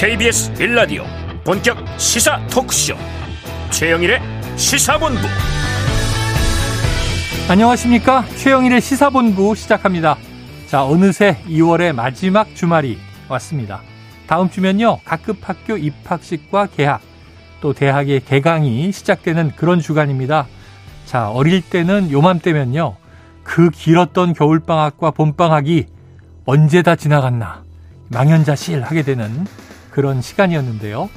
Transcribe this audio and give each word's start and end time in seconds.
KBS 0.00 0.52
빌라디오 0.54 1.02
본격 1.42 1.76
시사 1.98 2.40
토크쇼. 2.46 2.94
최영일의 3.70 4.20
시사본부. 4.54 5.18
안녕하십니까? 7.48 8.24
최영일의 8.36 8.80
시사본부 8.80 9.56
시작합니다. 9.56 10.16
자 10.68 10.84
어느새 10.84 11.38
2월의 11.48 11.94
마지막 11.96 12.54
주말이 12.54 12.96
왔습니다. 13.28 13.80
다음 14.28 14.48
주면요 14.48 15.00
각급 15.04 15.38
학교 15.42 15.76
입학식과 15.76 16.66
개학 16.66 17.00
또 17.60 17.72
대학의 17.72 18.20
개강이 18.20 18.92
시작되는 18.92 19.56
그런 19.56 19.80
주간입니다. 19.80 20.46
자 21.06 21.28
어릴 21.28 21.60
때는 21.60 22.12
요맘때면요 22.12 22.94
그 23.42 23.70
길었던 23.70 24.34
겨울방학과 24.34 25.10
봄방학이 25.10 25.86
언제 26.44 26.82
다 26.82 26.94
지나갔나 26.94 27.64
망연자실 28.10 28.84
하게 28.84 29.02
되는 29.02 29.44
그런 29.90 30.20
시간이었는데요. 30.20 31.08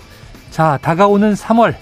자, 0.50 0.78
다가오는 0.82 1.34
3월. 1.34 1.76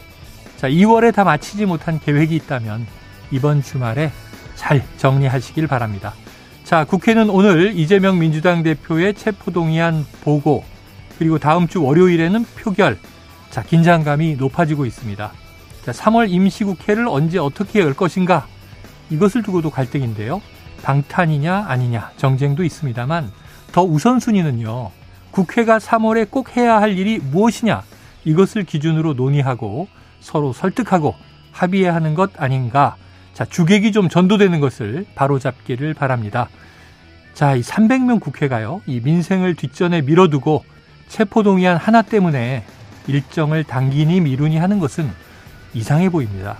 자, 0.57 0.67
2월에 0.67 1.13
다 1.13 1.23
마치지 1.23 1.65
못한 1.65 1.99
계획이 1.99 2.35
있다면 2.35 2.85
이번 3.31 3.61
주말에 3.61 4.11
잘 4.55 4.83
정리하시길 4.97 5.67
바랍니다. 5.67 6.13
자, 6.63 6.83
국회는 6.85 7.29
오늘 7.29 7.77
이재명 7.77 8.19
민주당 8.19 8.61
대표의 8.61 9.13
체포동의안 9.13 10.05
보고 10.21 10.63
그리고 11.17 11.39
다음 11.39 11.67
주 11.67 11.83
월요일에는 11.83 12.45
표결. 12.57 12.97
자, 13.49 13.63
긴장감이 13.63 14.35
높아지고 14.35 14.85
있습니다. 14.85 15.31
자, 15.85 15.91
3월 15.91 16.29
임시국회를 16.29 17.07
언제 17.07 17.39
어떻게 17.39 17.79
열 17.79 17.93
것인가? 17.93 18.45
이것을 19.09 19.41
두고도 19.41 19.69
갈등인데요. 19.71 20.41
방탄이냐 20.83 21.65
아니냐 21.67 22.11
정쟁도 22.17 22.63
있습니다만 22.63 23.31
더 23.71 23.83
우선순위는요. 23.83 24.91
국회가 25.31 25.77
3월에 25.77 26.29
꼭 26.29 26.55
해야 26.57 26.79
할 26.81 26.97
일이 26.97 27.19
무엇이냐 27.19 27.83
이것을 28.25 28.63
기준으로 28.63 29.13
논의하고 29.13 29.87
서로 30.19 30.53
설득하고 30.53 31.15
합의해야 31.51 31.93
하는 31.93 32.13
것 32.13 32.31
아닌가. 32.41 32.95
자, 33.33 33.45
주객이 33.45 33.91
좀 33.91 34.09
전도되는 34.09 34.59
것을 34.59 35.05
바로잡기를 35.15 35.93
바랍니다. 35.93 36.49
자, 37.33 37.55
이 37.55 37.61
300명 37.61 38.19
국회가요. 38.19 38.81
이 38.85 38.99
민생을 38.99 39.55
뒷전에 39.55 40.01
밀어두고 40.01 40.63
체포동의안 41.07 41.77
하나 41.77 42.01
때문에 42.01 42.63
일정을 43.07 43.63
당기니 43.63 44.21
미루니 44.21 44.57
하는 44.57 44.79
것은 44.79 45.09
이상해 45.73 46.09
보입니다. 46.09 46.57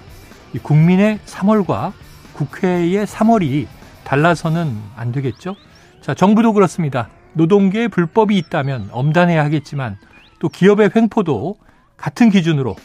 이 0.53 0.59
국민의 0.59 1.20
3월과 1.25 1.94
국회의 2.34 3.06
3월이 3.06 3.67
달라서는 4.03 4.75
안 4.95 5.12
되겠죠? 5.12 5.56
자, 6.02 6.14
정부도 6.14 6.53
그렇습니다. 6.53 7.09
노동계에 7.33 7.88
불법이 7.88 8.38
있다면 8.38 8.89
엄단해야 8.91 9.44
하겠지만 9.45 9.97
또 10.39 10.49
기업의 10.49 10.91
횡포도 10.95 11.58
같은 11.97 12.30
기준으로 12.30 12.75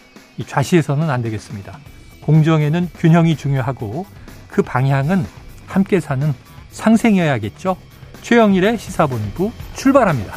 좌시해서는 0.46 1.10
안 1.10 1.22
되겠습니다. 1.22 1.78
공정에는 2.22 2.88
균형이 2.96 3.36
중요하고 3.36 4.06
그 4.48 4.62
방향은 4.62 5.24
함께 5.66 6.00
사는 6.00 6.32
상생이어야겠죠. 6.70 7.76
최영일의 8.22 8.78
시사본부 8.78 9.52
출발합니다. 9.74 10.34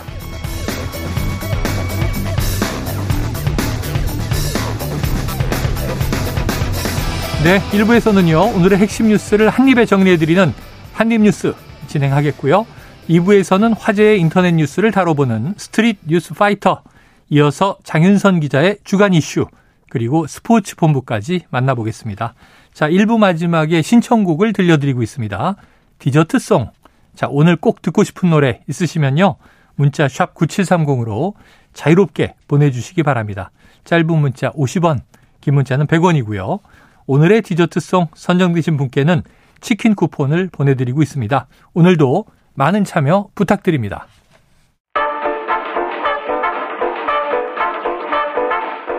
네, 7.44 7.60
1부에서는요, 7.72 8.56
오늘의 8.56 8.80
핵심 8.80 9.08
뉴스를 9.08 9.50
한입에 9.50 9.86
정리해드리는 9.86 10.54
한입뉴스 10.94 11.54
진행하겠고요. 11.88 12.66
2부에서는 13.10 13.74
화제의 13.78 14.20
인터넷 14.20 14.52
뉴스를 14.54 14.92
다뤄보는 14.92 15.54
스트릿 15.58 16.00
뉴스 16.06 16.34
파이터, 16.34 16.84
이어서 17.30 17.78
장윤선 17.84 18.42
기자의 18.42 18.80
주간 18.84 19.14
이슈, 19.14 19.48
그리고 19.90 20.28
스포츠 20.28 20.76
본부까지 20.76 21.46
만나보겠습니다. 21.50 22.34
자, 22.74 22.90
1부 22.90 23.18
마지막에 23.18 23.82
신청곡을 23.82 24.54
들려드리고 24.54 25.02
있습니다. 25.02 25.56
디저트송. 26.00 26.70
자, 27.16 27.28
오늘 27.30 27.56
꼭 27.56 27.82
듣고 27.82 28.04
싶은 28.04 28.30
노래 28.30 28.62
있으시면요. 28.68 29.38
문자 29.76 30.08
샵 30.08 30.36
9730으로 30.36 31.34
자유롭게 31.74 32.36
보내주시기 32.48 33.04
바랍니다. 33.04 33.52
짧은 33.86 34.06
문자 34.06 34.52
50원, 34.52 35.00
긴 35.40 35.56
문자는 35.56 35.88
100원이고요. 35.88 36.60
오늘의 37.06 37.42
디저트송 37.44 38.08
선정되신 38.14 38.76
분께는 38.76 39.24
치킨 39.62 39.96
쿠폰을 39.96 40.50
보내드리고 40.52 41.02
있습니다. 41.02 41.48
오늘도 41.74 42.26
많은 42.58 42.84
참여 42.86 43.28
부탁드립니다. 43.36 44.08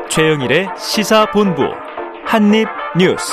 최영일의 0.08 0.68
시사본부 0.78 1.62
한입뉴스. 2.24 3.32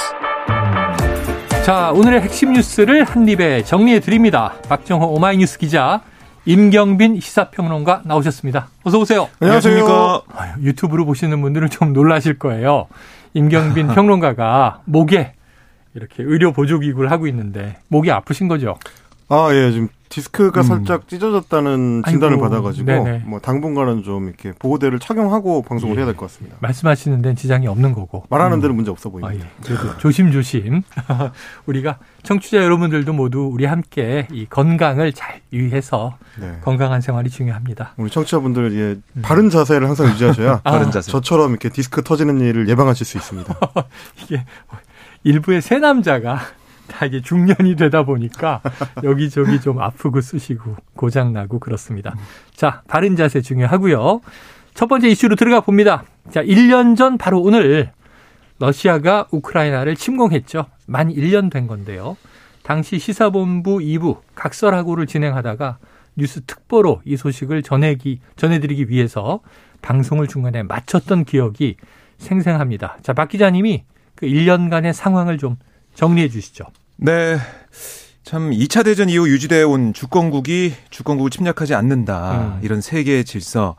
자, 1.63 1.91
오늘의 1.91 2.22
핵심 2.22 2.53
뉴스를 2.53 3.03
한입에 3.03 3.62
정리해 3.63 4.00
드립니다. 4.00 4.56
박정호 4.68 5.13
오마이뉴스 5.13 5.59
기자, 5.59 6.02
임경빈 6.46 7.19
시사평론가 7.19 8.02
나오셨습니다. 8.06 8.69
어서 8.84 8.97
오세요. 8.97 9.30
안녕하세요. 9.40 10.24
아유, 10.36 10.53
유튜브로 10.63 11.06
보시는 11.06 11.40
분들은 11.44 11.69
좀 11.69 11.94
놀라실 11.94 12.40
거예요. 12.40 12.88
임경빈 13.36 13.90
평론가가 13.94 14.81
목에 14.86 15.34
이렇게 15.94 16.24
의료 16.24 16.52
보조기구를 16.52 17.12
하고 17.12 17.28
있는데 17.28 17.78
목이 17.90 18.09
아프신 18.12 18.47
거죠? 18.47 18.80
아, 19.28 19.50
예, 19.53 19.72
지금 19.72 19.88
디스크가 20.08 20.62
음. 20.62 20.63
살짝 20.63 21.08
찢어졌다는 21.08 22.03
진단을 22.08 22.36
아이고, 22.36 22.41
받아가지고 22.47 22.86
네네. 22.86 23.24
뭐 23.25 23.40
당분간은 23.40 24.03
좀 24.03 24.28
이렇게 24.28 24.53
보호대를 24.53 25.00
착용하고 25.00 25.63
방송을 25.63 25.96
예. 25.96 26.00
해야 26.00 26.06
될 26.06 26.16
것 26.16 26.28
같습니다. 26.28 26.56
말씀하시는 26.59 27.22
데는 27.24 27.36
지장이 27.36 27.68
없는 27.68 27.91
거고 27.94 28.24
말하는 28.30 28.58
음. 28.58 28.62
데는 28.62 28.75
문제 28.75 28.91
없어 28.91 29.09
보입니다. 29.09 29.44
아, 29.44 29.47
예. 29.47 29.63
그래도 29.66 29.97
조심조심 29.97 30.84
우리가 31.66 31.97
청취자 32.24 32.58
여러분들도 32.63 33.12
모두 33.13 33.50
우리 33.52 33.66
함께 33.66 34.28
이 34.31 34.46
건강을 34.47 35.12
잘 35.13 35.42
유의해서 35.52 36.18
네. 36.40 36.59
건강한 36.62 37.02
생활이 37.02 37.30
중요합니다. 37.31 37.94
우리 37.97 38.09
청취자분들 38.12 38.74
예 38.75 38.80
음. 39.18 39.22
바른 39.24 39.50
자세를 39.50 39.88
항상 39.88 40.07
유지하셔야 40.12 40.62
아. 40.63 40.72
바른 40.72 40.92
자세. 40.92 41.12
저처럼 41.12 41.50
이렇게 41.50 41.69
디스크 41.69 42.03
터지는 42.03 42.40
일을 42.42 42.69
예방하실 42.69 43.06
수 43.07 43.18
있습니다. 43.18 43.53
이게 44.24 44.46
일부의 45.24 45.62
새 45.63 45.80
남자가 45.80 46.40
다 46.88 47.06
이게 47.06 47.22
중년이 47.22 47.75
되다 47.75 48.03
보니까 48.03 48.62
여기저기 49.03 49.59
좀 49.59 49.81
아프고 49.81 50.22
쓰시고 50.22 50.75
고장나고 50.96 51.59
그렇습니다. 51.59 52.16
자, 52.53 52.81
바른 52.88 53.16
자세 53.16 53.41
중요하고요. 53.41 54.22
첫 54.73 54.88
번째 54.88 55.09
이슈로 55.09 55.35
들어가 55.35 55.62
봅니다. 55.62 56.03
자, 56.31 56.44
1년 56.44 56.97
전 56.97 57.18
바로 57.18 57.41
오늘 57.41 57.91
러시아가 58.59 59.28
우크라이나를 59.31 59.95
침공했죠. 59.95 60.66
만 60.88 61.09
1년 61.09 61.51
된 61.51 61.68
건데요. 61.68 62.18
당시 62.63 63.00
시사본부 63.00 63.78
2부 63.78 64.22
각설하고를 64.34 65.07
진행하다가 65.07 65.78
뉴스 66.16 66.41
특보로 66.45 67.01
이 67.06 67.18
소식을 67.18 67.62
전해기, 67.62 68.19
전해드리기 68.38 68.90
위해서 68.90 69.41
방송을 69.81 70.28
중간에 70.28 70.63
마쳤던 70.63 71.25
기억이 71.25 71.75
생생합니다. 72.18 72.97
자, 73.03 73.13
박 73.13 73.28
기자님이 73.29 73.84
그 74.16 74.25
1년간의 74.25 74.94
상황을 74.94 75.38
좀 75.38 75.57
정리해 75.95 76.29
주시죠. 76.29 76.66
네. 76.97 77.38
참 78.23 78.50
2차 78.51 78.83
대전 78.83 79.09
이후 79.09 79.29
유지되어 79.29 79.67
온 79.67 79.94
주권국이 79.94 80.73
주권국을 80.89 81.29
침략하지 81.29 81.75
않는다. 81.75 82.57
음. 82.57 82.59
이런 82.63 82.81
세계 82.81 83.23
질서. 83.23 83.75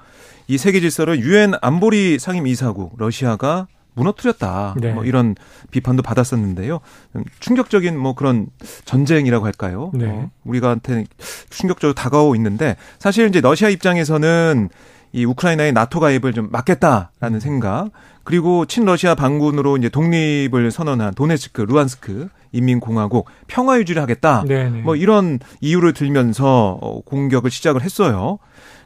이 0.49 0.59
세계 0.59 0.81
질서를 0.81 1.19
유엔 1.21 1.54
안보리 1.60 2.19
상임 2.21 2.47
이사국 2.47 2.94
러시아가 2.99 3.66
무너뜨렸다. 3.94 4.77
네. 4.78 4.93
뭐 4.93 5.04
이런 5.04 5.34
비판도 5.71 6.03
받았었는데요. 6.03 6.80
충격적인 7.41 7.98
뭐 7.98 8.15
그런 8.15 8.47
전쟁이라고 8.84 9.45
할까요? 9.45 9.91
네. 9.95 10.07
어, 10.07 10.30
우리가한테 10.45 11.07
충격적으로 11.51 11.95
다가오고 11.95 12.36
있는데 12.36 12.77
사실 12.98 13.27
이제 13.28 13.41
러시아 13.41 13.69
입장에서는 13.69 14.69
이 15.13 15.25
우크라이나의 15.25 15.73
나토 15.73 16.01
가입을 16.01 16.33
좀 16.33 16.49
막겠다라는 16.51 17.41
생각 17.41 17.91
그리고 18.25 18.67
친러시아 18.67 19.15
반군으로 19.15 19.77
이제 19.77 19.89
독립을 19.89 20.71
선언한 20.71 21.15
도네츠크, 21.15 21.63
루안스크 21.63 22.29
인민공화국 22.53 23.27
평화 23.47 23.79
유지를 23.79 24.03
하겠다. 24.03 24.45
네네. 24.47 24.81
뭐 24.81 24.97
이런 24.97 25.39
이유를 25.61 25.93
들면서 25.93 26.79
어, 26.81 27.01
공격을 27.03 27.51
시작을 27.51 27.83
했어요. 27.83 28.39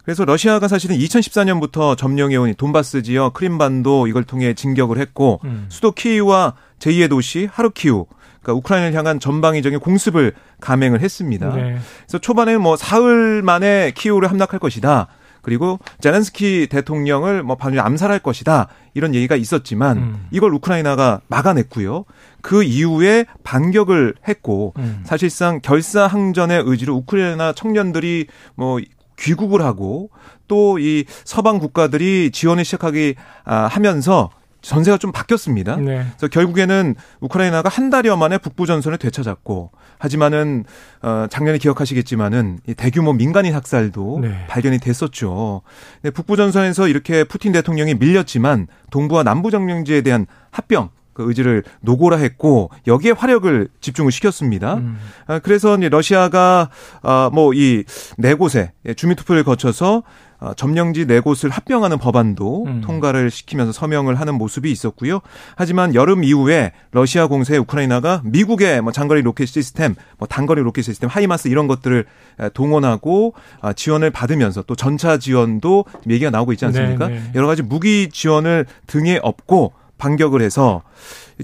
그래서 0.05 0.25
러시아가 0.25 0.67
사실은 0.69 0.97
2014년부터 0.97 1.97
점령해온 1.97 2.55
돈바스 2.55 3.03
지역 3.03 3.35
크림반도 3.35 4.07
이걸 4.07 4.25
통해 4.25 4.55
진격을 4.55 4.99
했고 4.99 5.41
음. 5.45 5.67
수도 5.69 5.93
키이우와 5.93 6.55
제2의 6.79 7.09
도시 7.09 7.49
하르키우 7.51 8.07
그러니까 8.43 8.59
우크라이나를 8.59 8.97
향한 8.97 9.21
전방위적인 9.21 9.81
공습을 9.81 10.33
감행을 10.61 11.01
했습니다. 11.01 11.55
네. 11.55 11.79
그래서 12.07 12.19
초반에는 12.19 12.61
뭐 12.61 12.77
사흘 12.77 13.43
만에 13.43 13.93
키이우를 13.95 14.31
함락할 14.31 14.59
것이다. 14.59 15.09
그리고 15.43 15.79
제렌스키 16.01 16.69
대통령을 16.69 17.43
뭐 17.43 17.57
반드시 17.57 17.81
암살할 17.81 18.21
것이다 18.21 18.69
이런 18.95 19.15
얘기가 19.15 19.37
있었지만 19.37 19.97
음. 19.99 20.27
이걸 20.31 20.53
우크라이나가 20.55 21.21
막아냈고요. 21.29 22.05
그 22.43 22.63
이후에 22.63 23.27
반격을 23.45 24.15
했고 24.27 24.75
음. 24.79 25.03
사실상 25.05 25.61
결사항전의 25.63 26.63
의지로 26.67 26.95
우크라이나 26.97 27.53
청년들이 27.53 28.27
뭐 28.55 28.81
귀국을 29.19 29.63
하고 29.63 30.11
또 30.49 30.79
이 30.81 31.05
서방 31.25 31.59
국가들이 31.59 32.31
지원을 32.33 32.65
시작하기 32.65 33.15
아, 33.45 33.67
하면서 33.67 34.31
전세가 34.62 34.99
좀 34.99 35.12
바뀌었습니다. 35.12 35.77
네. 35.77 36.07
그래서 36.17 36.29
결국에는 36.29 36.95
우크라이나가 37.21 37.69
한 37.69 37.91
달여 37.91 38.17
만에 38.17 38.39
북부 38.39 38.67
전선을 38.67 38.99
되찾았고 38.99 39.71
하지만은 39.99 40.65
어 41.03 41.27
작년에 41.31 41.59
기억하시겠지만은 41.59 42.61
이 42.67 42.75
대규모 42.75 43.12
민간인 43.12 43.55
학살도 43.55 44.21
네. 44.23 44.47
발견이 44.49 44.79
됐었죠. 44.79 45.62
네, 46.03 46.11
북부 46.11 46.37
전선에서 46.37 46.89
이렇게 46.89 47.25
푸틴 47.25 47.53
대통령이 47.53 47.95
밀렸지만 47.95 48.67
동부와 48.91 49.23
남부 49.23 49.51
점령지에 49.51 50.03
대한 50.03 50.27
합병 50.51 50.91
그 51.12 51.29
의지를 51.29 51.65
노고라 51.81 52.17
했고 52.17 52.71
여기에 52.87 53.12
화력을 53.12 53.69
집중을 53.81 54.12
시켰습니다. 54.12 54.75
음. 54.75 54.99
아, 55.27 55.39
그래서 55.39 55.77
러시아가 55.77 56.71
아뭐이 57.03 57.85
네 58.17 58.35
곳에 58.35 58.73
주민 58.97 59.17
투표를 59.17 59.45
거쳐서 59.45 60.03
어, 60.41 60.55
점령지 60.55 61.07
네 61.07 61.21
곳을 61.21 61.51
합병하는 61.51 61.99
법안도 61.99 62.65
음. 62.67 62.81
통과를 62.81 63.31
시키면서 63.31 63.73
서명을 63.73 64.15
하는 64.15 64.35
모습이 64.35 64.71
있었고요. 64.71 65.21
하지만 65.55 65.95
여름 65.95 66.25
이후에 66.25 66.73
러시아 66.93 67.27
공세에 67.27 67.59
우크라이나가 67.59 68.23
미국의 68.25 68.81
뭐 68.81 68.91
장거리 68.91 69.21
로켓 69.23 69.47
시스템, 69.47 69.95
뭐 70.19 70.27
단거리 70.27 70.63
로켓 70.63 70.83
시스템, 70.83 71.11
하이마스 71.11 71.49
이런 71.49 71.69
것들을 71.69 72.07
동원하고 72.55 73.35
아, 73.61 73.73
지원을 73.75 74.11
받으면서 74.11 74.63
또 74.63 74.75
전차 74.75 75.19
지원도 75.19 75.85
얘기가 76.09 76.31
나오고 76.31 76.53
있지 76.53 76.65
않습니까? 76.65 77.09
네네. 77.09 77.21
네. 77.21 77.33
여러 77.35 77.47
가지 77.47 77.63
무기 77.63 78.09
지원을 78.11 78.67
등에 78.87 79.21
업고 79.23 79.73
반격을 79.99 80.41
해서 80.41 80.83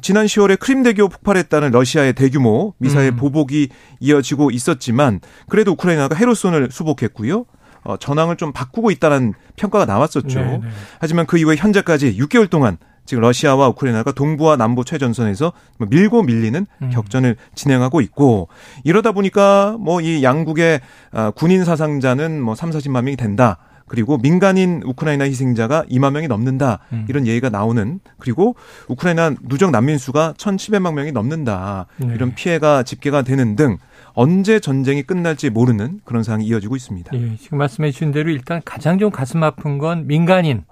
지난 0.03 0.27
10월에 0.27 0.59
크림대교 0.59 1.09
폭발했다는 1.09 1.71
러시아의 1.71 2.15
대규모 2.15 2.75
미사일 2.79 3.13
음. 3.13 3.17
보복이 3.17 3.69
이어지고 4.01 4.51
있었지만 4.51 5.21
그래도 5.49 5.73
우크라이나가 5.73 6.15
헤르손을 6.15 6.71
수복했고요. 6.73 7.45
어, 7.87 7.97
전황을 7.97 8.37
좀 8.37 8.53
바꾸고 8.53 8.91
있다는 8.91 9.35
평가가 9.57 9.85
나왔었죠. 9.85 10.39
네네. 10.39 10.59
네. 10.59 10.69
하지만 11.01 11.27
그 11.27 11.39
이후에 11.39 11.57
현재까지 11.57 12.17
6개월 12.19 12.51
동안 12.51 12.77
지금 13.05 13.21
러시아와 13.23 13.69
우크라이나가 13.69 14.11
동부와 14.11 14.57
남부 14.57 14.85
최전선에서 14.85 15.53
밀고 15.79 16.25
밀리는 16.25 16.67
음. 16.83 16.91
격전을 16.91 17.37
진행하고 17.55 18.01
있고 18.01 18.49
이러다 18.83 19.13
보니까 19.13 19.77
뭐 19.79 20.01
이 20.01 20.23
양국의 20.25 20.81
아, 21.13 21.31
군인 21.31 21.65
사상자는 21.65 22.41
뭐 22.43 22.55
3, 22.57 22.71
40만 22.71 23.05
명이 23.05 23.17
된다. 23.17 23.59
그리고 23.89 24.19
민간인 24.19 24.83
우크라이나 24.85 25.25
희생자가 25.25 25.85
2만 25.89 26.13
명이 26.13 26.27
넘는다. 26.27 26.81
음. 26.93 27.07
이런 27.09 27.25
얘기가 27.29 27.51
나오는 27.51 28.01
그리고 28.19 28.57
우크라이나 28.89 29.35
누적 29.49 29.71
난민 29.71 29.97
수가 29.99 30.35
1,700만 30.37 30.95
명이 30.95 31.13
넘는다. 31.13 31.87
네. 31.99 32.09
이런 32.13 32.35
피해가 32.35 32.83
집계가 32.83 33.23
되는 33.23 33.55
등 33.55 33.79
언제 34.17 34.61
전쟁이 34.61 35.03
끝날지 35.03 35.51
모르는 35.51 36.01
그런 36.05 36.23
상황이 36.23 36.47
이어지고 36.47 36.75
있습니다. 36.75 37.11
예, 37.15 37.37
지금 37.37 37.59
말씀해 37.59 37.91
주신 37.91 38.13
대로 38.13 38.31
일단 38.31 38.63
가장 38.65 38.99
좀 38.99 39.11
가슴 39.11 39.43
아픈 39.43 39.77
건 39.77 40.07
민간인 40.07 40.65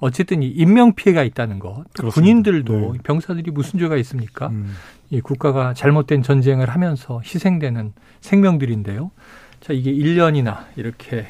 어쨌든 0.00 0.42
이 0.42 0.48
인명 0.48 0.94
피해가 0.94 1.22
있다는 1.24 1.58
것. 1.60 1.84
군인들도 1.94 2.92
네. 2.92 2.98
병사들이 3.02 3.50
무슨 3.52 3.78
죄가 3.78 3.96
있습니까? 3.96 4.48
음. 4.48 4.74
이 5.08 5.20
국가가 5.22 5.72
잘못된 5.72 6.22
전쟁을 6.22 6.68
하면서 6.68 7.20
희생되는 7.24 7.92
생명들인데요. 8.20 9.10
자, 9.60 9.72
이게 9.72 9.92
1년이나 9.92 10.64
이렇게 10.76 11.26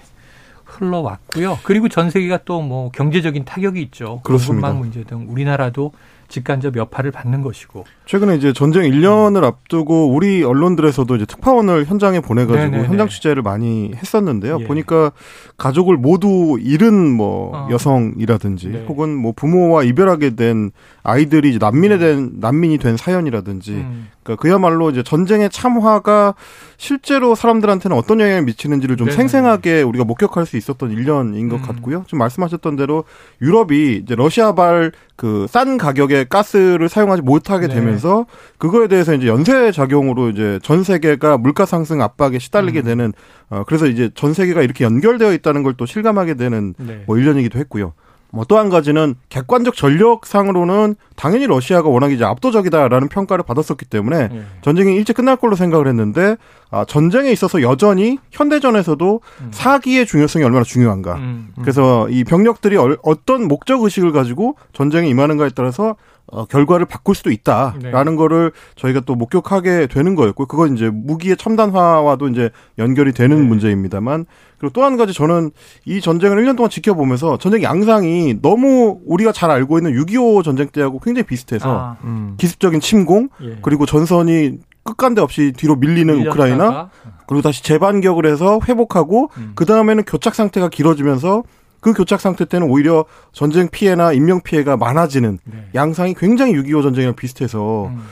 흘러왔고요. 0.64 1.58
그리고 1.62 1.88
전 1.88 2.10
세계가 2.10 2.44
또 2.44 2.60
뭐 2.62 2.90
경제적인 2.90 3.44
타격이 3.44 3.80
있죠. 3.82 4.20
그렇습니다. 4.24 4.72
문제 4.72 5.04
등 5.04 5.26
우리나라도 5.28 5.92
직간접 6.30 6.76
여파를 6.76 7.10
받는 7.10 7.42
것이고. 7.42 7.84
최근에 8.06 8.36
이제 8.36 8.52
전쟁 8.54 8.82
1년을 8.82 9.44
앞두고 9.44 10.14
우리 10.14 10.42
언론들에서도 10.42 11.14
이제 11.16 11.26
특파원을 11.26 11.84
현장에 11.84 12.20
보내가지고 12.20 12.70
네네네. 12.70 12.88
현장 12.88 13.08
취재를 13.08 13.42
많이 13.42 13.92
했었는데요. 13.94 14.58
예. 14.60 14.64
보니까 14.64 15.12
가족을 15.58 15.96
모두 15.96 16.56
잃은 16.60 16.94
뭐 17.10 17.50
어. 17.54 17.68
여성이라든지 17.70 18.68
네. 18.68 18.84
혹은 18.88 19.14
뭐 19.14 19.32
부모와 19.36 19.82
이별하게 19.82 20.36
된 20.36 20.70
아이들이 21.02 21.58
난민에 21.58 21.96
음. 21.96 22.00
된 22.00 22.30
난민이 22.36 22.78
된 22.78 22.96
사연이라든지 22.96 23.72
음. 23.72 24.08
그러니까 24.22 24.42
그야말로 24.42 24.90
이제 24.90 25.02
전쟁의 25.02 25.48
참화가 25.50 26.34
실제로 26.76 27.34
사람들한테는 27.34 27.96
어떤 27.96 28.20
영향을 28.20 28.42
미치는지를 28.42 28.96
좀 28.96 29.06
네네. 29.06 29.16
생생하게 29.16 29.82
우리가 29.82 30.04
목격할 30.04 30.44
수 30.46 30.56
있었던 30.56 30.94
1년인 30.94 31.48
것 31.50 31.56
음. 31.56 31.62
같고요. 31.62 32.04
지금 32.06 32.18
말씀하셨던 32.18 32.76
대로 32.76 33.04
유럽이 33.40 33.96
이제 33.96 34.14
러시아발 34.14 34.92
그 35.16 35.46
싼 35.48 35.76
가격의 35.78 36.28
가스를 36.30 36.88
사용하지 36.88 37.22
못하게 37.22 37.66
네. 37.68 37.74
되면서 37.74 38.26
그거에 38.58 38.88
대해서 38.88 39.14
이제 39.14 39.26
연쇄 39.26 39.70
작용으로 39.72 40.30
이제 40.30 40.58
전 40.62 40.82
세계가 40.84 41.38
물가 41.38 41.66
상승 41.66 42.00
압박에 42.02 42.38
시달리게 42.38 42.80
음. 42.80 42.84
되는 42.84 43.12
어 43.50 43.64
그래서 43.66 43.86
이제 43.86 44.10
전 44.14 44.32
세계가 44.34 44.62
이렇게 44.62 44.84
연결되어 44.84 45.32
있다는 45.34 45.62
걸 45.62 45.70
또 45.76 45.86
실감하게 45.86 46.34
되는 46.34 46.74
네. 46.78 47.04
뭐 47.06 47.16
1년이기도 47.16 47.56
했고요. 47.56 47.94
뭐 48.32 48.44
또 48.44 48.58
한 48.58 48.68
가지는 48.68 49.14
객관적 49.28 49.74
전력상으로는 49.76 50.96
당연히 51.16 51.46
러시아가 51.46 51.88
워낙 51.88 52.12
이제 52.12 52.24
압도적이다라는 52.24 53.08
평가를 53.08 53.44
받았었기 53.44 53.86
때문에 53.86 54.28
예. 54.32 54.42
전쟁이 54.62 54.94
일찍 54.96 55.14
끝날 55.14 55.36
걸로 55.36 55.56
생각을 55.56 55.86
했는데 55.86 56.36
아, 56.70 56.84
전쟁에 56.84 57.30
있어서 57.30 57.62
여전히 57.62 58.18
현대전에서도 58.30 59.20
음. 59.40 59.48
사기의 59.52 60.06
중요성이 60.06 60.44
얼마나 60.44 60.64
중요한가. 60.64 61.14
음, 61.14 61.52
음. 61.56 61.62
그래서 61.62 62.08
이 62.08 62.24
병력들이 62.24 62.76
얼, 62.76 62.96
어떤 63.02 63.48
목적 63.48 63.82
의식을 63.82 64.12
가지고 64.12 64.56
전쟁에 64.72 65.08
임하는가에 65.08 65.50
따라서 65.54 65.96
어, 66.32 66.44
결과를 66.44 66.86
바꿀 66.86 67.14
수도 67.14 67.30
있다라는 67.30 68.12
네. 68.12 68.16
거를 68.16 68.52
저희가 68.76 69.00
또 69.00 69.14
목격하게 69.14 69.88
되는 69.88 70.14
거였고 70.14 70.46
그건 70.46 70.76
이제 70.76 70.88
무기의 70.88 71.36
첨단화와도 71.36 72.28
이제 72.28 72.50
연결이 72.78 73.12
되는 73.12 73.36
네. 73.42 73.48
문제입니다만 73.48 74.26
그리고 74.58 74.72
또 74.72 74.82
한 74.82 74.96
가지 74.96 75.12
저는 75.12 75.50
이 75.86 76.00
전쟁을 76.00 76.42
1년 76.44 76.56
동안 76.56 76.70
지켜보면서 76.70 77.38
전쟁 77.38 77.62
양상이 77.62 78.40
너무 78.42 79.00
우리가 79.06 79.32
잘 79.32 79.50
알고 79.50 79.78
있는 79.78 79.92
6.25 79.92 80.44
전쟁 80.44 80.68
때하고 80.68 81.00
굉장히 81.00 81.26
비슷해서 81.26 81.78
아, 81.78 81.96
음. 82.04 82.34
기습적인 82.38 82.80
침공 82.80 83.28
예. 83.42 83.58
그리고 83.62 83.86
전선이 83.86 84.58
끝간데 84.84 85.20
없이 85.20 85.52
뒤로 85.56 85.76
밀리는 85.76 86.14
밀렸다가. 86.14 86.30
우크라이나 86.30 86.90
그리고 87.26 87.42
다시 87.42 87.62
재반격을 87.62 88.26
해서 88.26 88.60
회복하고 88.68 89.30
음. 89.36 89.52
그 89.54 89.66
다음에는 89.66 90.04
교착 90.04 90.34
상태가 90.34 90.68
길어지면서 90.68 91.42
그 91.80 91.92
교착 91.92 92.20
상태 92.20 92.44
때는 92.44 92.68
오히려 92.68 93.04
전쟁 93.32 93.68
피해나 93.68 94.12
인명 94.12 94.40
피해가 94.42 94.76
많아지는 94.76 95.38
네. 95.44 95.68
양상이 95.74 96.14
굉장히 96.14 96.54
6.25 96.54 96.82
전쟁이랑 96.82 97.14
비슷해서 97.16 97.86
음. 97.86 98.02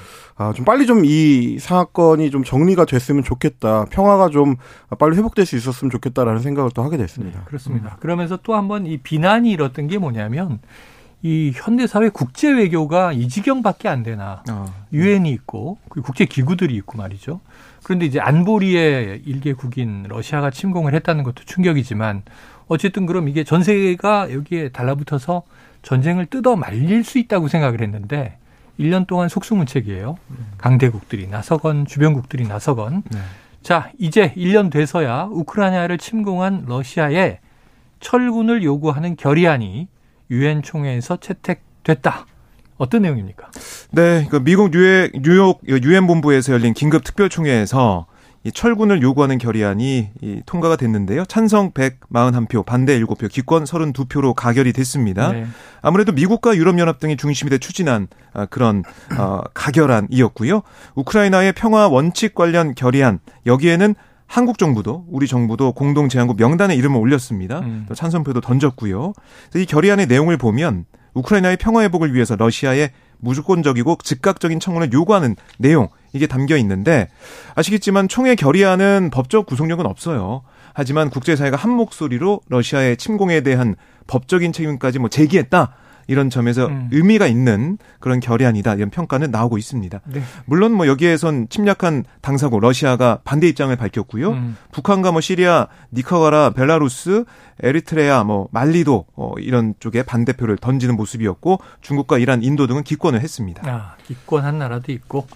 아, 0.41 0.53
좀 0.53 0.65
빨리 0.65 0.87
좀 0.87 1.05
이 1.05 1.59
사건이 1.59 2.31
좀 2.31 2.45
정리가 2.45 2.85
됐으면 2.85 3.25
좋겠다. 3.25 3.87
평화가 3.87 4.29
좀 4.31 4.55
빨리 4.99 5.17
회복될 5.17 5.45
수 5.45 5.57
있었으면 5.57 5.91
좋겠다라는 5.91 6.41
생각을 6.41 6.71
또 6.75 6.83
하게 6.83 6.97
됐습니다. 6.97 7.41
네, 7.41 7.45
그렇습니다. 7.47 7.97
음. 7.97 8.01
그러면서 8.01 8.39
또 8.43 8.55
한번 8.55 8.87
이 8.87 8.99
비난이 8.99 9.51
일었던 9.51 9.89
게 9.89 9.99
뭐냐면 9.99 10.61
이 11.23 11.53
현대사회 11.55 12.09
국제 12.11 12.51
외교가 12.53 13.13
이 13.13 13.27
지경밖에 13.27 13.89
안 13.89 14.05
되나. 14.05 14.45
아. 14.49 14.67
유엔이 14.93 15.31
있고 15.33 15.79
국제 16.05 16.25
기구들이 16.25 16.75
있고 16.77 16.97
말이죠. 16.99 17.41
그런데 17.83 18.07
이제 18.07 18.21
안보리의 18.21 19.23
일개국인 19.25 20.05
러시아가 20.09 20.51
침공을 20.51 20.95
했다는 20.95 21.25
것도 21.25 21.43
충격이지만 21.47 22.23
어쨌든 22.69 23.07
그럼 23.07 23.29
이게 23.29 23.45
전 23.45 23.63
세계가 23.63 24.33
여기에 24.33 24.71
달라붙어서 24.71 25.43
전쟁을 25.83 26.27
뜯어 26.27 26.57
말릴 26.57 27.05
수 27.05 27.19
있다고 27.19 27.49
생각을 27.49 27.81
했는데 27.81 28.39
1년 28.79 29.07
동안 29.07 29.29
속수무책이에요. 29.29 30.17
강대국들이 30.59 31.27
나서건 31.29 31.87
주변국들이 31.87 32.47
나서건. 32.47 33.03
네. 33.11 33.19
자, 33.63 33.91
이제 33.99 34.33
1년 34.37 34.71
돼서야 34.71 35.29
우크라이나를 35.31 35.99
침공한 35.99 36.65
러시아에 36.67 37.41
철군을 38.01 38.63
요구하는 38.63 39.17
결의안이 39.17 39.89
유엔 40.31 40.63
총회에서 40.63 41.17
채택됐다. 41.17 42.27
어떤 42.77 43.03
내용입니까? 43.03 43.51
네, 43.91 44.27
그 44.31 44.43
미국 44.43 44.71
뉴욕, 44.71 45.11
뉴욕 45.21 45.61
유엔 45.67 46.07
본부에서 46.07 46.53
열린 46.53 46.75
긴급 46.75 47.03
특별 47.03 47.29
총회에서 47.29 48.07
이 48.49 48.53
철군을 48.53 49.03
요구하는 49.03 49.37
결의안이 49.37 50.09
이 50.23 50.43
통과가 50.47 50.77
됐는데요. 50.77 51.27
찬성 51.27 51.73
141표, 51.73 52.65
반대 52.65 52.99
7표, 52.99 53.31
기권 53.31 53.65
32표로 53.65 54.33
가결이 54.35 54.73
됐습니다. 54.73 55.33
네. 55.33 55.47
아무래도 55.83 56.13
미국과 56.13 56.57
유럽연합 56.57 56.99
등이 56.99 57.19
중심이 57.19 57.51
돼 57.51 57.59
추진한 57.59 58.09
아, 58.33 58.47
그런 58.47 58.85
어, 59.19 59.43
가결안이었고요. 59.53 60.63
우크라이나의 60.95 61.53
평화 61.53 61.89
원칙 61.89 62.35
관련 62.35 62.75
결의안 62.75 63.19
여기에는 63.45 63.95
한국 64.27 64.57
정부도 64.57 65.05
우리 65.11 65.27
정부도 65.27 65.73
공동 65.73 66.09
제안국 66.09 66.39
명단에 66.39 66.75
이름을 66.75 66.99
올렸습니다. 66.99 67.61
음. 67.61 67.85
또 67.87 67.95
찬성표도 67.95 68.41
던졌고요. 68.41 69.13
이 69.57 69.67
결의안의 69.67 70.07
내용을 70.07 70.39
보면 70.39 70.87
우크라이나의 71.13 71.59
평화 71.59 71.83
회복을 71.83 72.15
위해서 72.15 72.35
러시아의 72.35 72.93
무조건적이고 73.19 73.99
즉각적인 74.03 74.61
청원을 74.61 74.93
요구하는 74.93 75.37
내용 75.59 75.89
이게 76.13 76.27
담겨 76.27 76.57
있는데 76.57 77.09
아시겠지만 77.55 78.09
총회 78.09 78.35
결의안은 78.35 79.11
법적 79.13 79.47
구속력은 79.47 79.87
없어요. 79.87 80.43
하지만 80.75 81.11
국제사회가 81.11 81.57
한 81.57 81.71
목소리로 81.71 82.41
러시아의 82.49 82.97
침공에 82.97 83.41
대한 83.41 83.75
법적인 84.07 84.53
책임까지 84.53 84.99
뭐 85.01 85.09
제기했다. 85.09 85.75
이런 86.09 86.31
점에서 86.31 86.67
음. 86.67 86.89
의미가 86.91 87.27
있는 87.27 87.79
그런 88.01 88.19
결의안이다 88.19 88.75
이런 88.75 88.91
평가는 88.91 89.31
나오고 89.31 89.59
있습니다. 89.59 90.01
네. 90.07 90.23
물론 90.47 90.73
뭐 90.73 90.89
여기에선 90.89 91.49
침략한 91.51 92.05
당사국 92.23 92.61
러시아가 92.61 93.21
반대 93.25 93.47
입장을 93.47 93.75
밝혔고요. 93.77 94.31
음. 94.31 94.57
북한과 94.73 95.13
뭐 95.13 95.21
시리아, 95.21 95.69
니카가라, 95.93 96.51
벨라루스, 96.51 97.25
에리트레아, 97.63 98.25
뭐 98.25 98.49
말리도 98.53 99.05
어, 99.17 99.33
이런 99.39 99.75
쪽에 99.81 100.03
반대표를 100.03 100.57
던지는 100.57 100.97
모습이었고 100.97 101.61
중국과 101.83 102.19
이란, 102.19 102.43
인도 102.43 102.67
등은 102.67 102.85
기권을 102.85 103.21
했습니다. 103.21 103.63
아, 103.71 103.97
기권한 104.07 104.59
나라도 104.59 104.93
있고 104.93 105.27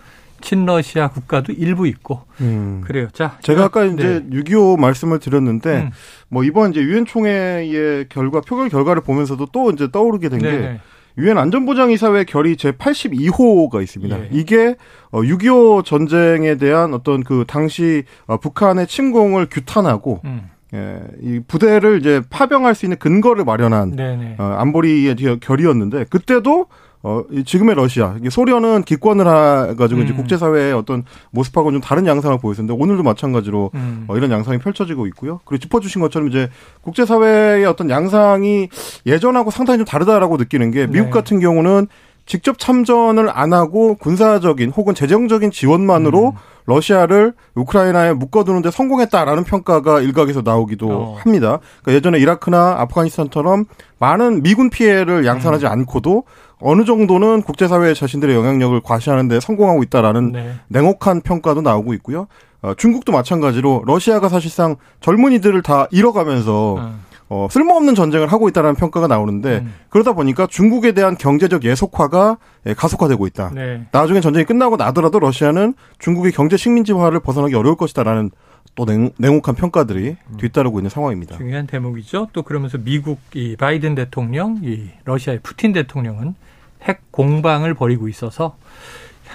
친러시아 0.42 1.08
국가도 1.08 1.52
일부 1.52 1.86
있고 1.86 2.22
음. 2.42 2.82
그래요. 2.84 3.08
자, 3.12 3.38
제가 3.42 3.64
아까 3.64 3.84
이제 3.84 4.22
네. 4.28 4.36
6.25 4.42 4.78
말씀을 4.78 5.18
드렸는데 5.18 5.82
음. 5.84 5.90
뭐 6.28 6.44
이번 6.44 6.70
이제 6.72 6.82
유엔 6.82 7.06
총회의 7.06 8.06
결과 8.10 8.40
표결 8.42 8.68
결과를 8.68 9.02
보면서도 9.02 9.46
또 9.52 9.70
이제 9.70 9.88
떠오르게 9.90 10.28
된 10.28 10.40
게 10.40 10.80
유엔 11.18 11.36
안전보장이사회 11.36 12.24
결의 12.24 12.56
제 12.56 12.72
82호가 12.72 13.82
있습니다. 13.82 14.18
예. 14.18 14.28
이게 14.32 14.76
6.25 15.12 15.84
전쟁에 15.84 16.56
대한 16.56 16.94
어떤 16.94 17.22
그 17.22 17.44
당시 17.46 18.04
어, 18.26 18.38
북한의 18.38 18.86
침공을 18.86 19.48
규탄하고 19.50 20.20
음. 20.24 20.48
예, 20.74 21.00
이 21.20 21.40
부대를 21.46 21.98
이제 22.00 22.22
파병할 22.30 22.74
수 22.74 22.86
있는 22.86 22.96
근거를 22.96 23.44
마련한 23.44 23.94
어, 24.38 24.42
안보리의 24.58 25.16
결의였는데 25.40 26.04
그때도 26.04 26.66
어, 27.04 27.24
지금의 27.44 27.74
러시아, 27.74 28.16
소련은 28.30 28.84
기권을 28.84 29.26
해가지고 29.70 30.00
음. 30.00 30.04
이제 30.04 30.14
국제사회의 30.14 30.72
어떤 30.72 31.04
모습하고 31.30 31.72
좀 31.72 31.80
다른 31.80 32.06
양상을 32.06 32.38
보였었는데 32.38 32.80
오늘도 32.80 33.02
마찬가지로 33.02 33.72
음. 33.74 34.04
어, 34.06 34.16
이런 34.16 34.30
양상이 34.30 34.58
펼쳐지고 34.58 35.06
있고요. 35.08 35.40
그리고 35.44 35.60
짚어주신 35.60 36.00
것처럼 36.00 36.28
이제 36.28 36.48
국제사회의 36.82 37.64
어떤 37.66 37.90
양상이 37.90 38.68
예전하고 39.04 39.50
상당히 39.50 39.78
좀 39.78 39.84
다르다라고 39.84 40.36
느끼는 40.36 40.70
게 40.70 40.86
미국 40.86 41.06
네. 41.06 41.10
같은 41.10 41.40
경우는 41.40 41.88
직접 42.24 42.58
참전을 42.58 43.28
안 43.30 43.52
하고 43.52 43.96
군사적인 43.96 44.70
혹은 44.70 44.94
재정적인 44.94 45.50
지원만으로 45.50 46.28
음. 46.28 46.51
러시아를 46.66 47.34
우크라이나에 47.54 48.12
묶어두는데 48.12 48.70
성공했다라는 48.70 49.44
평가가 49.44 50.00
일각에서 50.00 50.42
나오기도 50.42 50.88
어. 50.90 51.16
합니다. 51.18 51.58
그러니까 51.82 51.94
예전에 51.94 52.18
이라크나 52.18 52.76
아프가니스탄처럼 52.80 53.64
많은 53.98 54.42
미군 54.42 54.70
피해를 54.70 55.26
양산하지 55.26 55.66
음. 55.66 55.72
않고도 55.72 56.24
어느 56.60 56.84
정도는 56.84 57.42
국제사회에 57.42 57.94
자신들의 57.94 58.36
영향력을 58.36 58.80
과시하는데 58.82 59.40
성공하고 59.40 59.82
있다라는 59.82 60.32
네. 60.32 60.54
냉혹한 60.68 61.22
평가도 61.22 61.60
나오고 61.62 61.92
있고요. 61.94 62.28
어, 62.62 62.74
중국도 62.74 63.10
마찬가지로 63.10 63.82
러시아가 63.84 64.28
사실상 64.28 64.76
젊은이들을 65.00 65.62
다 65.62 65.88
잃어가면서 65.90 66.76
음. 66.76 67.00
어, 67.34 67.48
쓸모없는 67.50 67.94
전쟁을 67.94 68.30
하고 68.30 68.46
있다는 68.50 68.74
평가가 68.74 69.06
나오는데 69.06 69.60
음. 69.60 69.74
그러다 69.88 70.12
보니까 70.12 70.46
중국에 70.46 70.92
대한 70.92 71.16
경제적 71.16 71.64
예속화가 71.64 72.36
예, 72.66 72.74
가속화되고 72.74 73.26
있다. 73.26 73.52
네. 73.54 73.86
나중에 73.90 74.20
전쟁이 74.20 74.44
끝나고 74.44 74.76
나더라도 74.76 75.18
러시아는 75.18 75.72
중국의 75.98 76.32
경제 76.32 76.58
식민지화를 76.58 77.20
벗어나기 77.20 77.54
어려울 77.54 77.76
것이다라는 77.76 78.30
또 78.74 78.84
냉, 78.84 79.12
혹한 79.18 79.54
평가들이 79.54 80.16
음. 80.28 80.36
뒤따르고 80.36 80.78
있는 80.78 80.90
상황입니다. 80.90 81.38
중요한 81.38 81.66
대목이죠. 81.66 82.28
또 82.34 82.42
그러면서 82.42 82.76
미국 82.76 83.18
이 83.34 83.56
바이든 83.56 83.94
대통령, 83.94 84.60
이 84.62 84.90
러시아의 85.06 85.40
푸틴 85.42 85.72
대통령은 85.72 86.34
핵 86.82 87.10
공방을 87.12 87.72
벌이고 87.72 88.08
있어서 88.08 88.58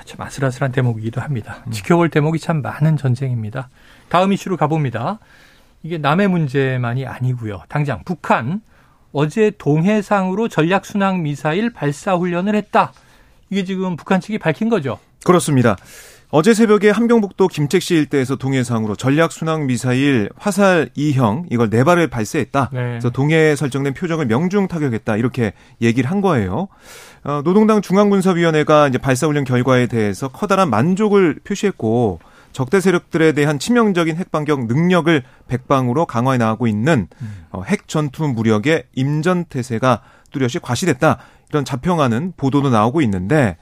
참 0.05 0.21
아슬아슬한 0.21 0.71
대목이기도 0.71 1.19
합니다. 1.19 1.63
음. 1.65 1.71
지켜볼 1.71 2.09
대목이 2.09 2.37
참 2.37 2.61
많은 2.61 2.95
전쟁입니다. 2.95 3.69
다음 4.09 4.33
이슈로 4.33 4.55
가봅니다. 4.55 5.17
이게 5.83 5.97
남의 5.97 6.27
문제만이 6.27 7.05
아니고요. 7.05 7.61
당장 7.69 8.01
북한 8.03 8.61
어제 9.11 9.51
동해상으로 9.57 10.47
전략 10.47 10.85
순항 10.85 11.23
미사일 11.23 11.71
발사 11.71 12.15
훈련을 12.15 12.55
했다. 12.55 12.93
이게 13.49 13.63
지금 13.63 13.95
북한 13.95 14.19
측이 14.19 14.37
밝힌 14.37 14.69
거죠. 14.69 14.99
그렇습니다. 15.23 15.77
어제 16.29 16.53
새벽에 16.53 16.89
함경북도 16.89 17.47
김책시 17.47 17.95
일대에서 17.95 18.35
동해상으로 18.35 18.95
전략 18.95 19.31
순항 19.31 19.65
미사일 19.65 20.29
화살 20.37 20.89
2형 20.97 21.45
이걸 21.49 21.69
네 21.69 21.85
발을 21.85 22.09
발사했다. 22.09 22.69
네. 22.73 22.79
그래서 22.79 23.09
동해에 23.09 23.55
설정된 23.55 23.93
표적을 23.93 24.25
명중 24.25 24.67
타격했다. 24.67 25.15
이렇게 25.15 25.53
얘기를 25.81 26.11
한 26.11 26.19
거예요. 26.19 26.67
어, 27.23 27.41
노동당 27.45 27.81
중앙군사위원회가 27.81 28.89
이제 28.89 28.97
발사 28.97 29.25
훈련 29.25 29.45
결과에 29.45 29.87
대해서 29.87 30.27
커다란 30.27 30.69
만족을 30.69 31.39
표시했고 31.45 32.19
적대 32.57 32.81
세력들에 32.81 33.33
대한 33.33 33.59
치명적인 33.59 34.15
핵 34.15 34.31
반격 34.31 34.65
능력을 34.65 35.21
백방으로 35.47 36.07
강화해 36.07 36.39
나가고 36.39 36.65
있는 36.65 37.07
음. 37.21 37.45
어, 37.51 37.61
핵 37.61 37.87
전투 37.87 38.27
무력의 38.27 38.85
임전 38.95 39.45
태세가 39.45 40.01
뚜렷이 40.31 40.57
과시됐다. 40.57 41.19
이런 41.49 41.63
자평하는 41.63 42.33
보도도 42.35 42.71
나오고 42.71 43.01
있는데 43.03 43.57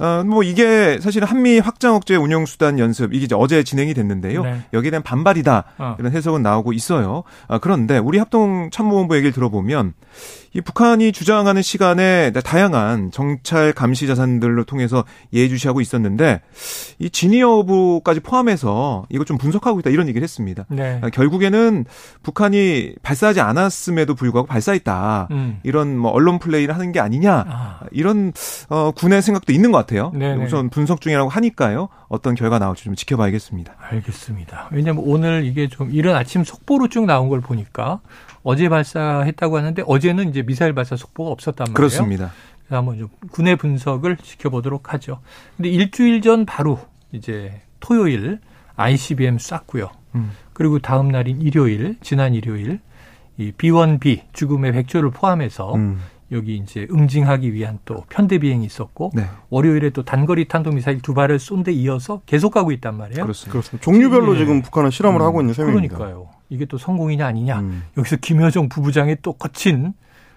어, 0.00 0.22
뭐 0.24 0.44
이게 0.44 1.00
사실 1.00 1.24
한미 1.24 1.58
확장 1.58 1.96
억제 1.96 2.14
운영 2.14 2.46
수단 2.46 2.78
연습 2.78 3.12
이게 3.12 3.24
이제 3.24 3.34
어제 3.34 3.64
진행이 3.64 3.92
됐는데요. 3.92 4.44
네. 4.44 4.62
여기에 4.72 4.92
대한 4.92 5.02
반발이다 5.02 5.64
어. 5.76 5.96
이런 5.98 6.12
해석은 6.12 6.40
나오고 6.40 6.72
있어요. 6.72 7.24
아, 7.48 7.58
그런데 7.58 7.98
우리 7.98 8.18
합동 8.18 8.70
참모본부 8.70 9.16
얘기를 9.16 9.32
들어보면 9.32 9.94
이 10.54 10.60
북한이 10.60 11.12
주장하는 11.12 11.62
시간에 11.62 12.30
다양한 12.30 13.10
정찰 13.10 13.72
감시 13.72 14.06
자산들로 14.06 14.64
통해서 14.64 15.04
예의주시하고 15.32 15.80
있었는데 15.80 16.40
이 16.98 17.10
진위 17.10 17.40
여부까지 17.40 18.20
포함해서 18.20 19.06
이거 19.10 19.24
좀 19.24 19.38
분석하고 19.38 19.80
있다 19.80 19.90
이런 19.90 20.08
얘기를 20.08 20.22
했습니다. 20.22 20.64
네. 20.68 21.00
아, 21.02 21.10
결국에는 21.10 21.84
북한이 22.22 22.94
발사하지 23.02 23.40
않았음에도 23.40 24.14
불구하고 24.14 24.46
발사했다 24.46 25.28
음. 25.30 25.60
이런 25.62 25.96
뭐 25.96 26.10
언론 26.10 26.38
플레이를 26.38 26.74
하는 26.74 26.92
게 26.92 27.00
아니냐 27.00 27.44
아. 27.48 27.80
이런 27.92 28.32
어, 28.68 28.90
군의 28.92 29.22
생각도 29.22 29.52
있는 29.52 29.72
것 29.72 29.78
같아요. 29.78 30.10
네네. 30.14 30.44
우선 30.44 30.70
분석 30.70 31.00
중이라고 31.00 31.28
하니까요. 31.28 31.88
어떤 32.08 32.34
결과 32.34 32.58
나올지 32.58 32.84
좀 32.84 32.94
지켜봐야겠습니다. 32.94 33.74
알겠습니다. 33.78 34.68
왜냐하면 34.72 35.04
오늘 35.06 35.44
이게 35.44 35.68
좀 35.68 35.90
이른 35.92 36.14
아침 36.14 36.42
속보로 36.44 36.88
쭉 36.88 37.04
나온 37.04 37.28
걸 37.28 37.40
보니까 37.40 38.00
어제 38.42 38.68
발사했다고 38.68 39.58
하는데 39.58 39.82
어제는 39.86 40.30
이제 40.30 40.42
미사일 40.42 40.72
발사 40.74 40.96
속보가 40.96 41.30
없었단 41.30 41.64
말이에요. 41.66 41.74
그렇습니다. 41.74 42.32
그래서 42.66 42.76
한번 42.78 42.98
좀 42.98 43.08
군의 43.30 43.56
분석을 43.56 44.16
지켜보도록 44.18 44.92
하죠. 44.94 45.20
근데 45.56 45.68
일주일 45.70 46.20
전 46.22 46.46
바로 46.46 46.78
이제 47.12 47.60
토요일 47.80 48.40
ICBM 48.76 49.38
쐈고요. 49.38 49.90
음. 50.14 50.30
그리고 50.52 50.78
다음 50.78 51.08
날인 51.08 51.42
일요일, 51.42 51.96
지난 52.00 52.34
일요일 52.34 52.80
이 53.36 53.52
B1B 53.52 54.22
죽음의 54.32 54.72
백조를 54.72 55.10
포함해서 55.10 55.74
음. 55.74 56.00
여기 56.30 56.56
이제 56.56 56.86
응징하기 56.92 57.54
위한 57.54 57.78
또 57.86 58.04
편대 58.10 58.38
비행이 58.38 58.66
있었고 58.66 59.12
네. 59.14 59.24
월요일에 59.48 59.90
또 59.90 60.04
단거리 60.04 60.46
탄도 60.48 60.72
미사일 60.72 61.00
두 61.00 61.14
발을 61.14 61.38
쏜 61.38 61.62
데 61.62 61.72
이어서 61.72 62.20
계속 62.26 62.50
가고 62.50 62.70
있단 62.72 62.96
말이에요. 62.98 63.22
그렇습니다. 63.22 63.52
그렇습니다. 63.52 63.82
종류별로 63.84 64.32
네. 64.34 64.38
지금 64.40 64.60
북한은 64.60 64.90
실험을 64.90 65.20
음, 65.20 65.24
하고 65.26 65.40
있는 65.40 65.54
셈입니다. 65.54 65.96
그러니까요. 65.96 66.28
이게 66.50 66.64
또 66.64 66.78
성공이냐 66.78 67.26
아니냐. 67.26 67.60
음. 67.60 67.82
여기서 67.96 68.16
김여정 68.16 68.68
부부장의 68.68 69.18
또 69.22 69.32
거친 69.32 69.94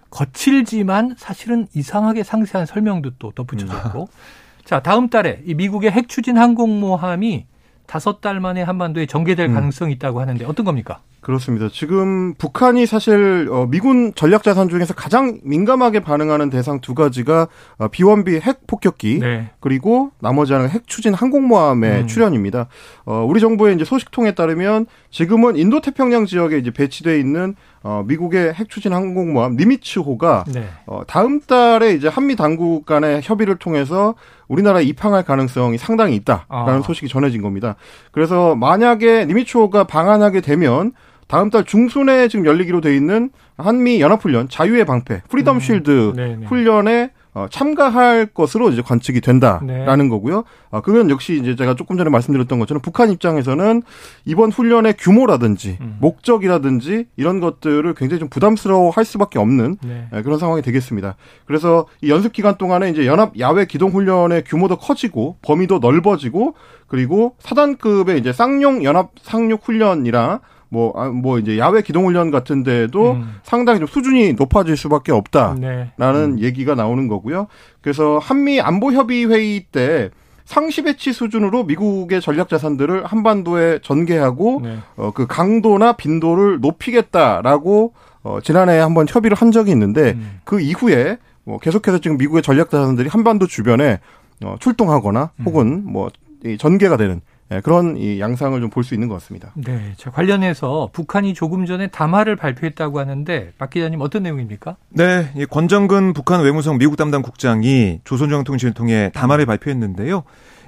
거칠지만 0.09 1.15
사실은 1.17 1.67
이상하게 1.73 2.23
상세한 2.23 2.65
설명도 2.65 3.11
또 3.17 3.31
덧붙여졌고. 3.31 4.01
음. 4.03 4.07
자, 4.65 4.81
다음 4.81 5.09
달에 5.09 5.41
이 5.45 5.53
미국의 5.53 5.91
핵 5.91 6.07
추진 6.07 6.37
항공모함이 6.37 7.45
다섯 7.87 8.21
달 8.21 8.39
만에 8.39 8.61
한반도에 8.61 9.05
전개될 9.05 9.49
음. 9.49 9.53
가능성이 9.53 9.93
있다고 9.93 10.21
하는데 10.21 10.45
어떤 10.45 10.65
겁니까? 10.65 11.01
그렇습니다. 11.21 11.69
지금 11.71 12.33
북한이 12.33 12.87
사실 12.87 13.47
어, 13.51 13.67
미군 13.69 14.11
전략 14.15 14.41
자산 14.41 14.69
중에서 14.69 14.95
가장 14.95 15.39
민감하게 15.43 15.99
반응하는 15.99 16.49
대상 16.49 16.81
두 16.81 16.95
가지가 16.95 17.47
어, 17.77 17.87
B1B 17.89 18.41
핵 18.41 18.65
폭격기 18.65 19.19
네. 19.19 19.51
그리고 19.59 20.09
나머지 20.19 20.53
하나가 20.53 20.69
핵 20.69 20.87
추진 20.87 21.13
항공모함의 21.13 22.01
음. 22.01 22.07
출현입니다. 22.07 22.67
어, 23.05 23.23
우리 23.27 23.39
정부의 23.39 23.75
이제 23.75 23.85
소식통에 23.85 24.33
따르면 24.33 24.87
지금은 25.11 25.57
인도 25.57 25.79
태평양 25.79 26.25
지역에 26.25 26.57
이제 26.57 26.71
배치돼 26.71 27.19
있는 27.19 27.55
어, 27.83 28.03
미국의 28.07 28.53
핵 28.53 28.69
추진 28.69 28.91
항공모함 28.91 29.57
니미츠호가 29.57 30.45
네. 30.47 30.65
어, 30.87 31.01
다음 31.05 31.39
달에 31.39 31.93
이제 31.93 32.07
한미 32.07 32.35
당국 32.35 32.87
간의 32.87 33.21
협의를 33.23 33.57
통해서 33.57 34.15
우리나라에 34.47 34.83
입항할 34.83 35.23
가능성이 35.23 35.77
상당히 35.77 36.15
있다라는 36.15 36.79
아. 36.79 36.81
소식이 36.81 37.07
전해진 37.07 37.43
겁니다. 37.43 37.75
그래서 38.11 38.55
만약에 38.55 39.25
니미츠호가 39.25 39.83
방한하게 39.83 40.41
되면 40.41 40.93
다음 41.31 41.50
달 41.50 41.63
중순에 41.63 42.27
지금 42.27 42.45
열리기로 42.45 42.81
돼 42.81 42.93
있는 42.93 43.29
한미 43.57 44.01
연합훈련 44.01 44.50
자유의 44.50 44.83
방패 44.83 45.21
Freedom 45.29 45.57
음. 45.57 45.59
Shield 45.61 46.13
음. 46.17 46.43
훈련에 46.45 47.11
어, 47.33 47.45
참가할 47.50 48.25
것으로 48.25 48.69
이제 48.71 48.81
관측이 48.81 49.21
된다라는 49.21 50.05
네. 50.05 50.09
거고요. 50.09 50.43
아, 50.69 50.81
그건 50.81 51.09
역시 51.09 51.39
이제 51.39 51.55
제가 51.55 51.75
조금 51.75 51.95
전에 51.95 52.09
말씀드렸던 52.09 52.59
것처럼 52.59 52.81
북한 52.81 53.09
입장에서는 53.09 53.81
이번 54.25 54.51
훈련의 54.51 54.95
규모라든지 55.00 55.77
음. 55.79 55.95
목적이라든지 56.01 57.05
이런 57.15 57.39
것들을 57.39 57.93
굉장히 57.93 58.19
좀 58.19 58.27
부담스러워 58.27 58.89
할 58.89 59.05
수밖에 59.05 59.39
없는 59.39 59.77
네. 59.81 60.09
예, 60.13 60.21
그런 60.23 60.38
상황이 60.38 60.61
되겠습니다. 60.61 61.15
그래서 61.45 61.85
이 62.01 62.09
연습 62.09 62.33
기간 62.33 62.57
동안에 62.57 62.89
이제 62.89 63.05
연합 63.05 63.39
야외 63.39 63.63
기동 63.63 63.91
훈련의 63.91 64.43
규모도 64.43 64.75
커지고 64.75 65.38
범위도 65.43 65.79
넓어지고 65.79 66.55
그리고 66.88 67.38
사단급의 67.39 68.19
이제 68.19 68.33
쌍용 68.33 68.83
연합 68.83 69.11
상륙 69.21 69.61
훈련이랑 69.63 70.41
뭐, 70.71 70.93
아, 70.95 71.09
뭐 71.09 71.37
이제 71.37 71.57
야외 71.57 71.81
기동훈련 71.81 72.31
같은 72.31 72.63
데도 72.63 73.11
음. 73.11 73.35
상당히 73.43 73.79
좀 73.79 73.87
수준이 73.87 74.33
높아질 74.33 74.77
수밖에 74.77 75.11
없다라는 75.11 75.59
네. 75.59 75.91
음. 75.99 76.39
얘기가 76.39 76.75
나오는 76.75 77.09
거고요. 77.09 77.47
그래서 77.81 78.19
한미 78.19 78.61
안보협의 78.61 79.29
회의 79.29 79.65
때 79.69 80.09
상시 80.45 80.81
배치 80.81 81.11
수준으로 81.11 81.65
미국의 81.65 82.21
전략 82.21 82.47
자산들을 82.47 83.05
한반도에 83.05 83.79
전개하고 83.83 84.61
네. 84.63 84.77
어, 84.95 85.11
그 85.13 85.27
강도나 85.27 85.91
빈도를 85.91 86.61
높이겠다라고 86.61 87.93
어, 88.23 88.39
지난해 88.41 88.79
한번 88.79 89.07
협의를 89.09 89.35
한 89.35 89.51
적이 89.51 89.71
있는데 89.71 90.13
음. 90.13 90.39
그 90.45 90.61
이후에 90.61 91.17
뭐 91.43 91.59
계속해서 91.59 91.99
지금 91.99 92.17
미국의 92.17 92.43
전략 92.43 92.69
자산들이 92.69 93.09
한반도 93.09 93.45
주변에 93.45 93.99
어, 94.45 94.55
출동하거나 94.57 95.31
음. 95.35 95.45
혹은 95.45 95.83
뭐 95.85 96.09
전개가 96.57 96.95
되는 96.95 97.15
예, 97.15 97.30
그런 97.60 97.98
이 97.98 98.20
양상을 98.22 98.60
좀 98.62 98.70
볼 98.70 98.84
수 98.84 98.93
있는 98.93 99.10
것 99.10 99.15
같습니다. 99.15 99.51
네. 99.55 99.93
자, 99.98 100.10
관련해서 100.10 100.89
북한이 100.93 101.34
조금 101.34 101.65
전에 101.65 101.88
담화를 101.88 102.38
발표했다고 102.38 103.00
하는데 103.00 103.51
박 103.58 103.70
기자님 103.70 104.00
어떤 104.01 104.24
내용입니까? 104.24 104.77
네. 104.89 105.31
이 105.36 105.46
권정근 105.46 106.13
북한 106.13 106.41
외무성 106.41 106.77
미국 106.77 106.96
담당 106.96 107.22
국장이 107.22 108.00
조선중앙통신을 108.05 108.74
통해 108.74 109.12
담화를 109.13 109.46
발표했는데요. 109.46 110.24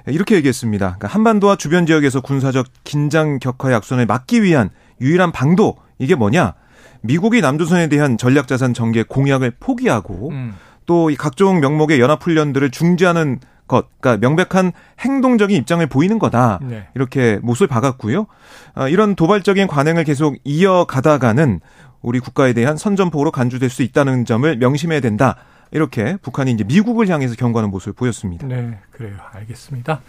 이렇게 0.08 0.34
얘기했습니다. 0.36 0.84
그러니까 0.98 1.08
한반도와 1.08 1.56
주변 1.56 1.86
지역에서 1.86 2.20
군사적 2.20 2.66
긴장 2.84 3.38
격화 3.38 3.72
약손을 3.72 4.04
막기 4.04 4.42
위한 4.42 4.68
유일한 5.00 5.32
방도 5.32 5.76
이게 5.98 6.14
뭐냐? 6.14 6.52
미국이 7.00 7.40
남조선에 7.40 7.88
대한 7.88 8.18
전략자산 8.18 8.74
전개 8.74 9.02
공약을 9.02 9.52
포기하고 9.60 10.30
음. 10.30 10.54
또 10.86 11.10
각종 11.18 11.60
명목의 11.60 12.00
연합훈련들을 12.00 12.70
중지하는 12.70 13.40
것, 13.66 13.88
그러니까 14.00 14.26
명백한 14.26 14.72
행동적인 15.00 15.56
입장을 15.56 15.86
보이는 15.86 16.18
거다. 16.18 16.60
네. 16.62 16.88
이렇게 16.94 17.38
못을 17.42 17.66
박았고요. 17.66 18.26
아, 18.74 18.88
이런 18.88 19.14
도발적인 19.14 19.66
관행을 19.66 20.04
계속 20.04 20.36
이어가다가는 20.44 21.60
우리 22.02 22.20
국가에 22.20 22.52
대한 22.52 22.76
선전포로 22.76 23.30
간주될 23.30 23.70
수 23.70 23.82
있다는 23.82 24.24
점을 24.26 24.56
명심해야 24.56 25.00
된다. 25.00 25.36
이렇게 25.70 26.16
북한이 26.22 26.52
이제 26.52 26.62
미국을 26.64 27.08
향해서 27.08 27.34
경고하는 27.34 27.70
모습을 27.70 27.94
보였습니다. 27.94 28.46
네, 28.46 28.78
그래요. 28.90 29.16
알겠습니다. 29.32 30.02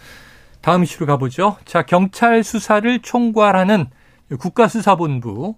다음 0.60 0.82
이슈로 0.82 1.06
가보죠. 1.06 1.56
자, 1.64 1.82
경찰 1.82 2.44
수사를 2.44 3.00
총괄하는 3.00 3.86
국가수사본부. 4.38 5.56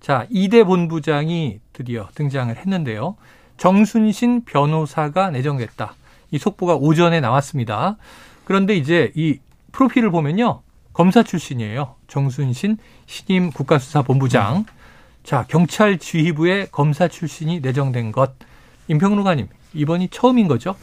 자, 0.00 0.26
이대 0.30 0.64
본부장이 0.64 1.60
드디어 1.72 2.08
등장을 2.14 2.54
했는데요. 2.56 3.16
정순신 3.56 4.44
변호사가 4.44 5.30
내정됐다. 5.30 5.94
이 6.34 6.38
속보가 6.38 6.74
오전에 6.74 7.20
나왔습니다. 7.20 7.96
그런데 8.44 8.74
이제 8.74 9.12
이 9.14 9.38
프로필을 9.70 10.10
보면요. 10.10 10.62
검사 10.92 11.22
출신이에요. 11.22 11.94
정순신 12.08 12.78
신임 13.06 13.50
국가수사본부장. 13.52 14.56
음. 14.56 14.64
자, 15.22 15.44
경찰 15.48 15.96
지휘부에 15.96 16.66
검사 16.72 17.06
출신이 17.06 17.60
내정된 17.60 18.10
것. 18.10 18.32
임평루가님, 18.88 19.46
이번이 19.74 20.08
처음인 20.08 20.48
거죠? 20.48 20.74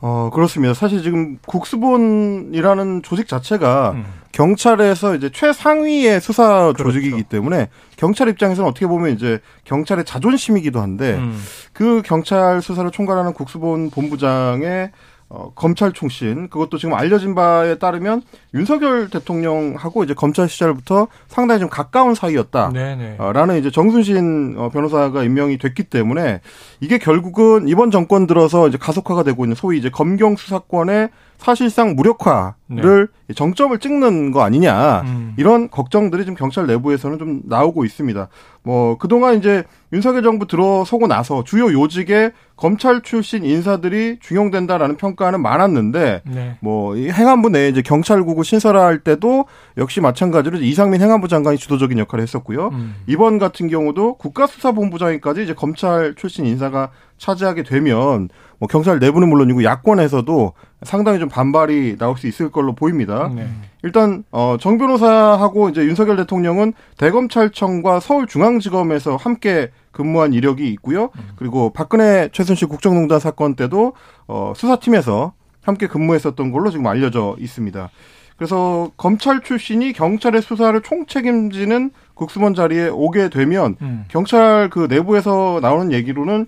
어, 0.00 0.30
그렇습니다. 0.32 0.74
사실 0.74 1.02
지금 1.02 1.38
국수본이라는 1.46 3.02
조직 3.02 3.28
자체가 3.28 3.92
음. 3.92 4.04
경찰에서 4.32 5.14
이제 5.14 5.30
최상위의 5.30 6.20
수사 6.20 6.72
그렇죠. 6.74 6.84
조직이기 6.84 7.22
때문에 7.24 7.70
경찰 7.96 8.28
입장에서는 8.28 8.68
어떻게 8.68 8.86
보면 8.86 9.14
이제 9.14 9.40
경찰의 9.64 10.04
자존심이기도 10.04 10.80
한데 10.80 11.14
음. 11.14 11.42
그 11.72 12.02
경찰 12.04 12.60
수사를 12.60 12.90
총괄하는 12.90 13.32
국수본 13.32 13.90
본부장의 13.90 14.92
어, 15.28 15.50
검찰 15.54 15.92
총신. 15.92 16.48
그것도 16.48 16.78
지금 16.78 16.94
알려진 16.94 17.34
바에 17.34 17.78
따르면 17.78 18.22
윤석열 18.54 19.10
대통령하고 19.10 20.04
이제 20.04 20.14
검찰 20.14 20.48
시절부터 20.48 21.08
상당히 21.26 21.60
좀 21.60 21.68
가까운 21.68 22.14
사이였다라는 22.14 23.16
어, 23.18 23.58
이제 23.58 23.70
정순신 23.70 24.54
어, 24.56 24.68
변호사가 24.68 25.24
임명이 25.24 25.58
됐기 25.58 25.84
때문에 25.84 26.40
이게 26.80 26.98
결국은 26.98 27.68
이번 27.68 27.90
정권 27.90 28.26
들어서 28.26 28.68
이제 28.68 28.78
가속화가 28.78 29.24
되고 29.24 29.44
있는 29.44 29.56
소위 29.56 29.78
이제 29.78 29.90
검경 29.90 30.36
수사권의 30.36 31.08
사실상 31.38 31.94
무력화를 31.94 33.08
네. 33.28 33.34
정점을 33.34 33.78
찍는 33.78 34.30
거 34.30 34.42
아니냐 34.42 35.02
음. 35.02 35.34
이런 35.36 35.70
걱정들이 35.70 36.24
지금 36.24 36.36
경찰 36.36 36.66
내부에서는 36.66 37.18
좀 37.18 37.42
나오고 37.44 37.84
있습니다. 37.84 38.28
뭐 38.62 38.98
그동안 38.98 39.36
이제 39.36 39.64
윤석열 39.92 40.22
정부 40.22 40.46
들어서고 40.46 41.06
나서 41.06 41.44
주요 41.44 41.72
요직에 41.72 42.32
검찰 42.56 43.02
출신 43.02 43.44
인사들이 43.44 44.18
중용된다라는 44.20 44.96
평가는 44.96 45.40
많았는데 45.40 46.22
네. 46.24 46.58
뭐 46.60 46.96
행안부 46.96 47.50
내에 47.50 47.68
이제 47.68 47.82
경찰국을 47.82 48.44
신설할 48.44 49.00
때도 49.00 49.44
역시 49.76 50.00
마찬가지로 50.00 50.58
이상민 50.58 51.00
행안부 51.00 51.28
장관이 51.28 51.58
주도적인 51.58 51.98
역할을 51.98 52.22
했었고요. 52.22 52.68
음. 52.72 52.94
이번 53.06 53.38
같은 53.38 53.68
경우도 53.68 54.14
국가수사본부장까지 54.14 55.42
이제 55.42 55.54
검찰 55.54 56.14
출신 56.16 56.46
인사가 56.46 56.90
차지하게 57.18 57.62
되면 57.62 58.28
뭐 58.58 58.68
경찰 58.68 58.98
내부는 58.98 59.28
물론이고 59.28 59.64
야권에서도 59.64 60.52
상당히 60.82 61.18
좀 61.18 61.28
반발이 61.28 61.96
나올 61.98 62.16
수 62.16 62.26
있을 62.26 62.50
걸로 62.50 62.74
보입니다. 62.74 63.30
네. 63.34 63.48
일단 63.82 64.24
어정 64.30 64.78
변호사하고 64.78 65.68
이제 65.68 65.84
윤석열 65.84 66.16
대통령은 66.16 66.72
대검찰청과 66.96 68.00
서울중앙지검에서 68.00 69.16
함께 69.16 69.70
근무한 69.92 70.32
이력이 70.32 70.68
있고요. 70.72 71.10
음. 71.16 71.30
그리고 71.36 71.70
박근혜 71.70 72.28
최순실 72.32 72.68
국정농단 72.68 73.20
사건 73.20 73.54
때도 73.54 73.92
어 74.26 74.52
수사팀에서 74.56 75.32
함께 75.62 75.86
근무했었던 75.86 76.52
걸로 76.52 76.70
지금 76.70 76.86
알려져 76.86 77.36
있습니다. 77.38 77.90
그래서 78.36 78.90
검찰 78.96 79.40
출신이 79.40 79.92
경찰의 79.94 80.42
수사를 80.42 80.78
총책임지는 80.80 81.90
국수본 82.14 82.54
자리에 82.54 82.88
오게 82.88 83.30
되면 83.30 83.76
음. 83.80 84.04
경찰 84.08 84.68
그 84.70 84.86
내부에서 84.90 85.58
나오는 85.62 85.92
얘기로는 85.92 86.46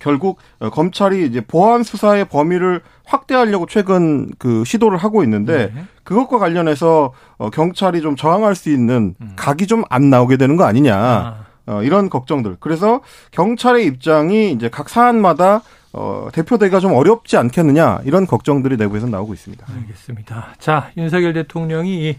결국 0.00 0.38
어, 0.58 0.70
검찰이 0.70 1.24
이제 1.26 1.40
보안 1.40 1.84
수사의 1.84 2.24
범위를 2.24 2.80
확대하려고 3.04 3.66
최근 3.66 4.28
그 4.38 4.64
시도를 4.64 4.98
하고 4.98 5.22
있는데 5.22 5.70
네. 5.72 5.84
그것과 6.02 6.38
관련해서 6.38 7.12
어, 7.38 7.50
경찰이 7.50 8.00
좀 8.00 8.16
저항할 8.16 8.56
수 8.56 8.70
있는 8.70 9.14
음. 9.20 9.32
각이 9.36 9.66
좀 9.68 9.84
안 9.90 10.10
나오게 10.10 10.36
되는 10.36 10.56
거 10.56 10.64
아니냐 10.64 10.96
아. 10.96 11.46
어, 11.66 11.82
이런 11.82 12.10
걱정들. 12.10 12.56
그래서 12.58 13.00
경찰의 13.30 13.84
입장이 13.86 14.52
이제 14.52 14.68
각 14.68 14.88
사안마다 14.88 15.62
어, 15.92 16.28
대표되기가 16.32 16.80
좀 16.80 16.92
어렵지 16.92 17.36
않겠느냐 17.36 18.00
이런 18.04 18.26
걱정들이 18.26 18.76
내부에서 18.76 19.06
나오고 19.06 19.34
있습니다. 19.34 19.66
알겠습니다. 19.76 20.54
자 20.58 20.90
윤석열 20.96 21.32
대통령이 21.32 22.16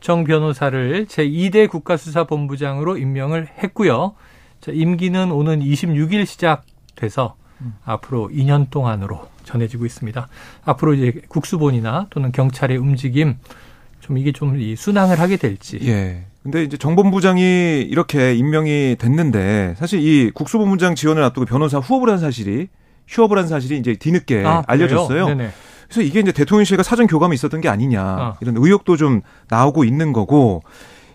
정 0.00 0.24
변호사를 0.24 1.06
제 1.08 1.26
2대 1.26 1.68
국가수사본부장으로 1.68 2.96
임명을 2.96 3.48
했고요. 3.62 4.14
자, 4.60 4.72
임기는 4.72 5.30
오는 5.30 5.60
26일 5.60 6.26
시작 6.26 6.64
돼서 7.00 7.34
음. 7.60 7.74
앞으로 7.84 8.30
2년 8.32 8.70
동안으로 8.70 9.28
전해지고 9.44 9.86
있습니다. 9.86 10.28
앞으로 10.64 10.94
이제 10.94 11.20
국수본이나 11.28 12.06
또는 12.10 12.32
경찰의 12.32 12.76
움직임 12.76 13.36
좀 14.00 14.18
이게 14.18 14.32
좀 14.32 14.58
순항을 14.76 15.20
하게 15.20 15.36
될지. 15.36 15.78
예. 15.82 16.24
근데 16.42 16.62
이제 16.62 16.76
정본부장이 16.76 17.82
이렇게 17.82 18.34
임명이 18.34 18.96
됐는데 18.98 19.74
사실 19.76 20.00
이 20.00 20.30
국수본부장 20.30 20.94
지원을 20.94 21.22
앞두고 21.22 21.44
변호사 21.44 21.78
후업을 21.78 22.08
한 22.08 22.18
사실이 22.18 22.68
휴업을 23.08 23.36
한 23.36 23.46
사실이 23.46 23.78
이제 23.78 23.94
뒤늦게 23.94 24.44
아, 24.46 24.62
알려졌어요. 24.66 25.26
네네. 25.26 25.50
그래서 25.84 26.02
이게 26.02 26.20
이제 26.20 26.32
대통령실과 26.32 26.82
사전 26.82 27.06
교감이 27.08 27.34
있었던 27.34 27.60
게 27.60 27.68
아니냐 27.68 28.02
아. 28.02 28.36
이런 28.40 28.56
의혹도 28.56 28.96
좀 28.96 29.20
나오고 29.48 29.84
있는 29.84 30.12
거고 30.12 30.62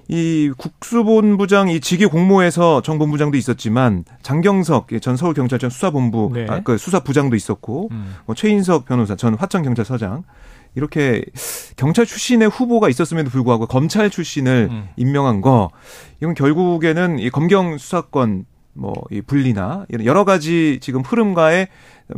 이 0.08 0.52
국수본부장 0.58 1.70
이 1.70 1.80
직위 1.80 2.06
공모에서 2.06 2.82
정 2.82 3.00
본부장도 3.00 3.38
있었지만 3.38 4.06
장경석 4.22 4.88
전 5.02 5.18
서울경찰청 5.18 5.70
수사본부 5.70 6.32
네. 6.34 6.46
아, 6.48 6.62
그 6.62 6.78
수사부장도 6.78 7.36
있었고 7.36 7.90
음. 7.92 8.16
뭐 8.26 8.36
최인석 8.36 8.86
변호사 8.86 9.16
전 9.16 9.34
화천경찰서장 9.34 10.24
이렇게 10.76 11.24
경찰 11.76 12.06
출신의 12.06 12.50
후보가 12.50 12.90
있었음에도 12.90 13.30
불구하고 13.30 13.66
검찰 13.66 14.10
출신을 14.10 14.68
음. 14.70 14.90
임명한 14.96 15.42
거 15.42 15.72
이건 16.22 16.36
결국에는 16.36 17.18
이 17.20 17.30
검경 17.30 17.78
수사권 17.78 18.46
뭐 18.76 18.94
이 19.12 19.22
분리나 19.22 19.86
이런 19.90 20.06
여러 20.06 20.26
가지 20.26 20.80
지금 20.82 21.02
흐름과의 21.02 21.68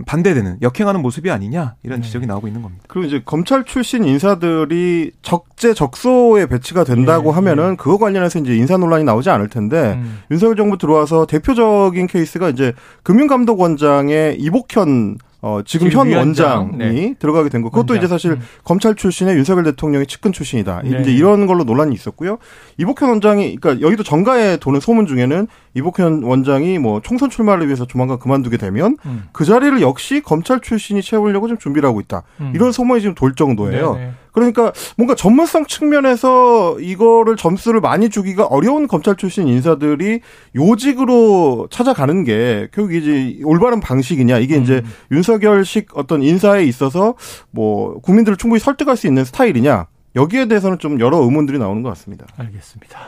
반대되는 0.05 0.57
역행하는 0.61 1.01
모습이 1.01 1.31
아니냐 1.31 1.75
이런 1.83 2.01
네. 2.01 2.05
지적이 2.05 2.25
네. 2.25 2.33
나오고 2.33 2.47
있는 2.47 2.61
겁니다. 2.61 2.83
그리고 2.87 3.07
이제 3.07 3.21
검찰 3.23 3.63
출신 3.63 4.03
인사들이 4.03 5.11
적재적소에 5.21 6.47
배치가 6.47 6.83
된다고 6.83 7.29
네. 7.29 7.35
하면은 7.35 7.69
네. 7.71 7.75
그거 7.77 7.97
관련해서 7.97 8.39
이제 8.39 8.55
인사 8.55 8.77
논란이 8.77 9.05
나오지 9.05 9.29
않을 9.29 9.47
텐데 9.47 9.93
음. 9.93 10.19
윤석열 10.29 10.57
정부 10.57 10.77
들어와서 10.77 11.25
대표적인 11.25 12.07
케이스가 12.07 12.49
이제 12.49 12.73
금융감독원장의 13.03 14.37
이복현 14.39 15.17
어, 15.47 15.61
지금, 15.65 15.89
지금 15.89 16.01
현 16.01 16.07
위원장. 16.09 16.71
원장이 16.71 17.01
네. 17.01 17.13
들어가게 17.17 17.47
된 17.47 17.61
거. 17.61 17.69
그것도 17.69 17.93
원장. 17.93 17.97
이제 17.97 18.07
사실 18.07 18.31
음. 18.31 18.41
검찰 18.65 18.95
출신의 18.95 19.37
윤석열 19.37 19.63
대통령의 19.63 20.05
측근 20.05 20.33
출신이다. 20.33 20.81
네. 20.83 21.01
이제 21.01 21.13
이런 21.13 21.47
걸로 21.47 21.63
논란이 21.63 21.95
있었고요. 21.95 22.37
이복현 22.77 23.07
원장이, 23.09 23.55
그러니까 23.55 23.85
여기도 23.85 24.03
정가에 24.03 24.57
도는 24.57 24.81
소문 24.81 25.05
중에는 25.07 25.47
이복현 25.73 26.23
원장이 26.23 26.79
뭐 26.79 27.01
총선 27.01 27.29
출마를 27.29 27.67
위해서 27.67 27.85
조만간 27.85 28.19
그만두게 28.19 28.57
되면 28.57 28.97
음. 29.05 29.23
그 29.31 29.45
자리를 29.45 29.79
역시 29.81 30.21
검찰 30.21 30.59
출신이 30.59 31.01
채우려고 31.01 31.47
좀 31.47 31.57
준비를 31.57 31.87
하고 31.87 32.01
있다. 32.01 32.23
음. 32.41 32.51
이런 32.53 32.73
소문이 32.73 32.99
지금 32.99 33.15
돌 33.15 33.33
정도예요. 33.33 33.93
네네. 33.93 34.11
네. 34.45 34.51
그러니까 34.51 34.73
뭔가 34.97 35.15
전문성 35.15 35.65
측면에서 35.65 36.79
이거를 36.79 37.35
점수를 37.35 37.81
많이 37.81 38.09
주기가 38.09 38.45
어려운 38.45 38.87
검찰 38.87 39.15
출신 39.15 39.47
인사들이 39.47 40.21
요직으로 40.55 41.67
찾아가는 41.71 42.23
게 42.23 42.67
결국 42.71 42.93
이제 42.93 43.39
올바른 43.43 43.79
방식이냐 43.79 44.37
이게 44.39 44.57
음. 44.57 44.63
이제 44.63 44.83
윤석열식 45.11 45.97
어떤 45.97 46.23
인사에 46.23 46.63
있어서 46.63 47.15
뭐 47.51 47.99
국민들을 48.01 48.37
충분히 48.37 48.59
설득할 48.59 48.97
수 48.97 49.07
있는 49.07 49.25
스타일이냐 49.25 49.87
여기에 50.15 50.47
대해서는 50.47 50.79
좀 50.79 50.99
여러 50.99 51.17
의문들이 51.17 51.59
나오는 51.59 51.83
것 51.83 51.89
같습니다. 51.89 52.25
알겠습니다. 52.37 52.99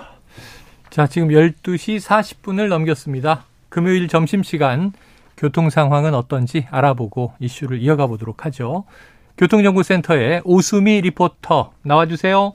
자, 0.89 1.07
지금 1.07 1.29
12시 1.29 1.99
40분을 1.99 2.67
넘겼습니다. 2.67 3.45
금요일 3.69 4.07
점심시간 4.07 4.93
교통 5.37 5.69
상황은 5.69 6.13
어떤지 6.13 6.67
알아보고 6.69 7.33
이슈를 7.39 7.79
이어가 7.79 8.07
보도록 8.07 8.45
하죠. 8.45 8.85
교통정보센터의 9.39 10.41
오수미 10.43 10.99
리포터 11.01 11.71
나와주세요. 11.83 12.53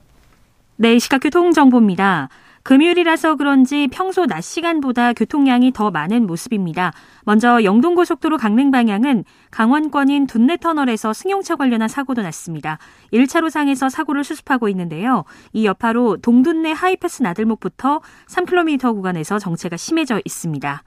네, 0.77 0.99
시각 0.99 1.21
교통정보입니다. 1.21 2.29
금요일이라서 2.63 3.37
그런지 3.37 3.89
평소 3.89 4.25
낮 4.27 4.41
시간보다 4.43 5.13
교통량이 5.13 5.73
더 5.73 5.91
많은 5.91 6.27
모습입니다. 6.27 6.93
먼저 7.25 7.63
영동고속도로 7.63 8.39
강릉 8.39 8.71
방향은 8.71 9.25
강원권인 9.51 10.27
둔내터널에서 10.27 11.13
승용차 11.13 11.57
관련한 11.57 11.89
사고도 11.89 12.23
났습니다. 12.23 12.79
1차로 13.13 13.51
상에서 13.51 13.91
사고를 13.91 14.25
수습하고 14.25 14.69
있는데요. 14.71 15.25
이 15.53 15.67
여파로 15.67 16.19
동둔내 16.19 16.73
하이패스 16.73 17.23
나들목부터 17.23 18.01
3km 18.29 18.95
구간에서 18.95 19.39
정체가 19.39 19.77
심해져 19.77 20.21
있습니다. 20.25 20.83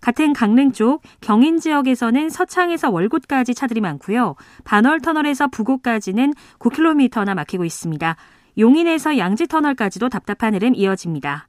같은 0.00 0.32
강릉 0.32 0.72
쪽 0.72 1.02
경인 1.20 1.58
지역에서는 1.58 2.30
서창에서 2.30 2.90
월곶까지 2.90 3.54
차들이 3.54 3.80
많고요. 3.80 4.36
반월터널에서 4.64 5.48
부곡까지는 5.48 6.34
9km나 6.58 7.34
막히고 7.34 7.64
있습니다. 7.64 8.16
용인에서 8.58 9.18
양지터널까지도 9.18 10.08
답답한 10.08 10.54
흐름 10.54 10.74
이어집니다. 10.74 11.48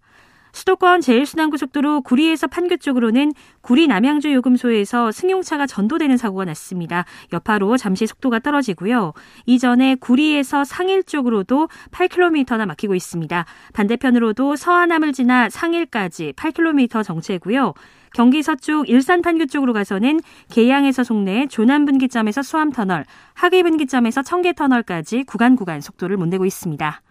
수도권 0.53 1.01
제일순환고속도로 1.01 2.01
구리에서 2.01 2.47
판교 2.47 2.77
쪽으로는 2.77 3.33
구리 3.61 3.87
남양주 3.87 4.33
요금소에서 4.33 5.11
승용차가 5.11 5.65
전도되는 5.65 6.17
사고가 6.17 6.45
났습니다. 6.45 7.05
여파로 7.31 7.77
잠시 7.77 8.05
속도가 8.05 8.39
떨어지고요. 8.39 9.13
이전에 9.45 9.95
구리에서 9.95 10.63
상일 10.63 11.03
쪽으로도 11.03 11.69
8km나 11.91 12.65
막히고 12.65 12.95
있습니다. 12.95 13.45
반대편으로도 13.73 14.55
서하남을 14.55 15.13
지나 15.13 15.49
상일까지 15.49 16.33
8km 16.35 17.03
정체고요. 17.03 17.73
경기 18.13 18.43
서쪽 18.43 18.89
일산 18.89 19.21
판교 19.21 19.45
쪽으로 19.45 19.73
가서는 19.73 20.19
계양에서 20.49 21.03
송내, 21.03 21.47
조남 21.47 21.85
분기점에서 21.85 22.41
수암 22.41 22.71
터널, 22.71 23.05
하계 23.33 23.63
분기점에서 23.63 24.21
청계 24.21 24.53
터널까지 24.53 25.23
구간 25.23 25.55
구간 25.55 25.81
속도를 25.81 26.17
못 26.17 26.27
내고 26.27 26.45
있습니다. 26.45 27.01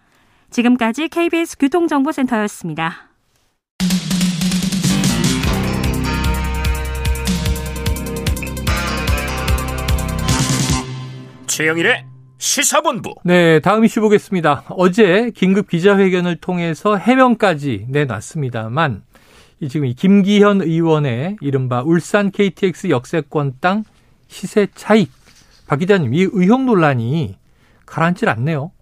지금까지 0.50 1.08
KBS 1.08 1.56
교통정보센터였습니다. 1.58 3.08
최영일의 11.46 12.04
시사본부. 12.38 13.14
네, 13.22 13.60
다음 13.60 13.84
이슈 13.84 14.00
보겠습니다. 14.00 14.64
어제 14.70 15.30
긴급 15.34 15.68
기자회견을 15.68 16.36
통해서 16.36 16.96
해명까지 16.96 17.86
내놨습니다만 17.90 19.02
이 19.60 19.68
지금 19.68 19.86
이 19.86 19.94
김기현 19.94 20.62
의원의 20.62 21.36
이른바 21.42 21.82
울산 21.82 22.30
KTX 22.30 22.88
역세권 22.88 23.56
땅 23.60 23.84
시세 24.26 24.68
차익. 24.74 25.12
박 25.66 25.78
기자님, 25.78 26.14
이 26.14 26.26
의혹 26.32 26.64
논란이 26.64 27.36
가라앉질 27.84 28.28
않네요. 28.30 28.72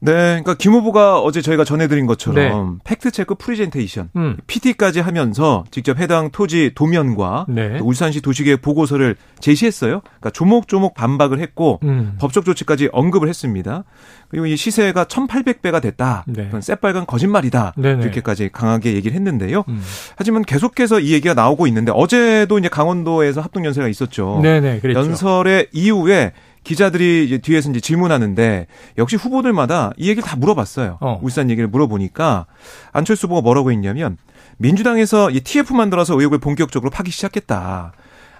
네, 0.00 0.12
그러니까 0.12 0.54
김 0.54 0.72
후보가 0.72 1.20
어제 1.20 1.40
저희가 1.40 1.64
전해드린 1.64 2.06
것처럼 2.06 2.74
네. 2.74 2.80
fact 2.84 3.10
check 3.10 3.34
프리젠테이션, 3.34 4.10
음. 4.16 4.36
PT까지 4.46 5.00
하면서 5.00 5.64
직접 5.70 5.98
해당 5.98 6.30
토지 6.30 6.72
도면과 6.74 7.46
네. 7.48 7.78
울산시 7.80 8.20
도시계획 8.20 8.62
보고서를 8.62 9.16
제시했어요. 9.40 10.00
그러니까 10.02 10.30
조목조목 10.30 10.94
반박을 10.94 11.40
했고 11.40 11.80
음. 11.84 12.16
법적 12.20 12.44
조치까지 12.44 12.90
언급을 12.92 13.28
했습니다. 13.28 13.84
그리고 14.28 14.46
이 14.46 14.56
시세가 14.56 15.04
1,800배가 15.04 15.80
됐다. 15.80 16.24
네. 16.26 16.44
그건 16.46 16.60
새빨간 16.60 17.06
거짓말이다. 17.06 17.74
네네. 17.76 18.02
이렇게까지 18.02 18.50
강하게 18.52 18.94
얘기를 18.94 19.14
했는데요. 19.14 19.64
음. 19.68 19.82
하지만 20.16 20.42
계속해서 20.42 21.00
이 21.00 21.12
얘기가 21.12 21.34
나오고 21.34 21.66
있는데 21.68 21.92
어제도 21.94 22.58
이제 22.58 22.68
강원도에서 22.68 23.40
합동 23.40 23.64
연설가 23.64 23.88
있었죠. 23.88 24.40
네네, 24.42 24.80
그랬죠. 24.80 25.00
연설의 25.00 25.68
이후에 25.72 26.32
기자들이 26.66 27.24
이제 27.26 27.38
뒤에서 27.38 27.70
이제 27.70 27.78
질문하는데 27.78 28.66
역시 28.98 29.14
후보들마다 29.14 29.92
이 29.96 30.08
얘기를 30.08 30.28
다 30.28 30.34
물어봤어요. 30.34 30.98
어. 31.00 31.20
울산 31.22 31.48
얘기를 31.48 31.68
물어보니까 31.68 32.46
안철수 32.92 33.26
후보가 33.26 33.42
뭐라고 33.42 33.70
했냐면 33.70 34.16
민주당에서 34.56 35.30
이 35.30 35.40
TF 35.40 35.72
만들어서 35.74 36.14
의혹을 36.18 36.38
본격적으로 36.38 36.90
파기 36.90 37.12
시작했다. 37.12 37.92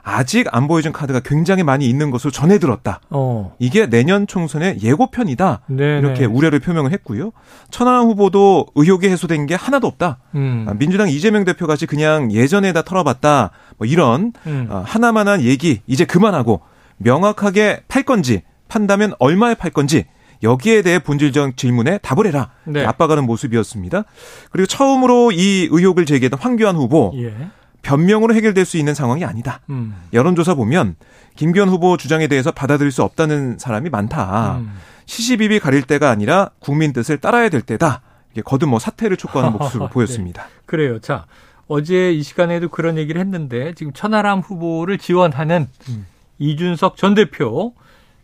아직 0.02 0.48
안 0.50 0.66
보여준 0.66 0.92
카드가 0.92 1.20
굉장히 1.20 1.62
많이 1.62 1.88
있는 1.88 2.10
것으로 2.10 2.32
전해 2.32 2.58
들었다. 2.58 3.00
어. 3.10 3.54
이게 3.60 3.86
내년 3.86 4.26
총선의 4.26 4.82
예고편이다. 4.82 5.60
네네. 5.68 5.98
이렇게 5.98 6.24
우려를 6.24 6.58
표명을 6.58 6.92
했고요. 6.92 7.30
천하람 7.70 8.06
후보도 8.06 8.66
의혹이 8.74 9.08
해소된 9.08 9.46
게 9.46 9.54
하나도 9.54 9.86
없다. 9.86 10.18
음. 10.34 10.66
아, 10.68 10.74
민주당 10.74 11.08
이재명 11.08 11.44
대표 11.44 11.68
같이 11.68 11.86
그냥 11.86 12.32
예전에다 12.32 12.82
털어봤다. 12.82 13.50
뭐 13.78 13.86
이런 13.86 14.32
음. 14.46 14.66
어, 14.68 14.82
하나만한 14.84 15.42
얘기 15.42 15.80
이제 15.86 16.04
그만하고 16.04 16.62
명확하게 16.98 17.82
팔 17.88 18.02
건지 18.02 18.42
판다면 18.68 19.14
얼마에 19.18 19.54
팔 19.54 19.70
건지 19.70 20.06
여기에 20.42 20.82
대해 20.82 20.98
본질적 20.98 21.56
질문에 21.56 21.98
답을 21.98 22.26
해라. 22.26 22.50
네. 22.64 22.84
압박하는 22.84 23.24
모습이었습니다. 23.24 24.04
그리고 24.50 24.66
처음으로 24.66 25.32
이 25.32 25.68
의혹을 25.70 26.04
제기했던 26.04 26.38
황교안 26.38 26.76
후보 26.76 27.12
예. 27.16 27.34
변명으로 27.82 28.34
해결될 28.34 28.64
수 28.64 28.76
있는 28.76 28.94
상황이 28.94 29.24
아니다. 29.24 29.60
음. 29.70 29.94
여론조사 30.12 30.54
보면 30.54 30.96
김기현 31.36 31.68
후보 31.68 31.96
주장에 31.96 32.26
대해서 32.26 32.50
받아들일 32.50 32.90
수 32.92 33.02
없다는 33.02 33.58
사람이 33.58 33.90
많다. 33.90 34.58
음. 34.58 34.72
시시비비 35.06 35.60
가릴 35.60 35.82
때가 35.82 36.10
아니라 36.10 36.50
국민 36.58 36.92
뜻을 36.92 37.18
따라야 37.18 37.48
될 37.48 37.62
때다. 37.62 38.02
이게 38.32 38.42
거듭 38.42 38.68
뭐 38.68 38.78
사퇴를 38.78 39.16
촉구하는 39.16 39.56
모습을 39.56 39.86
네. 39.88 39.92
보였습니다. 39.92 40.42
네. 40.42 40.48
그래요. 40.66 40.98
자 40.98 41.26
어제 41.68 42.12
이 42.12 42.22
시간에도 42.22 42.68
그런 42.68 42.98
얘기를 42.98 43.20
했는데 43.20 43.72
지금 43.74 43.92
천하람 43.92 44.40
후보를 44.40 44.98
지원하는 44.98 45.68
음. 45.88 46.06
이준석 46.38 46.96
전 46.96 47.14
대표 47.14 47.72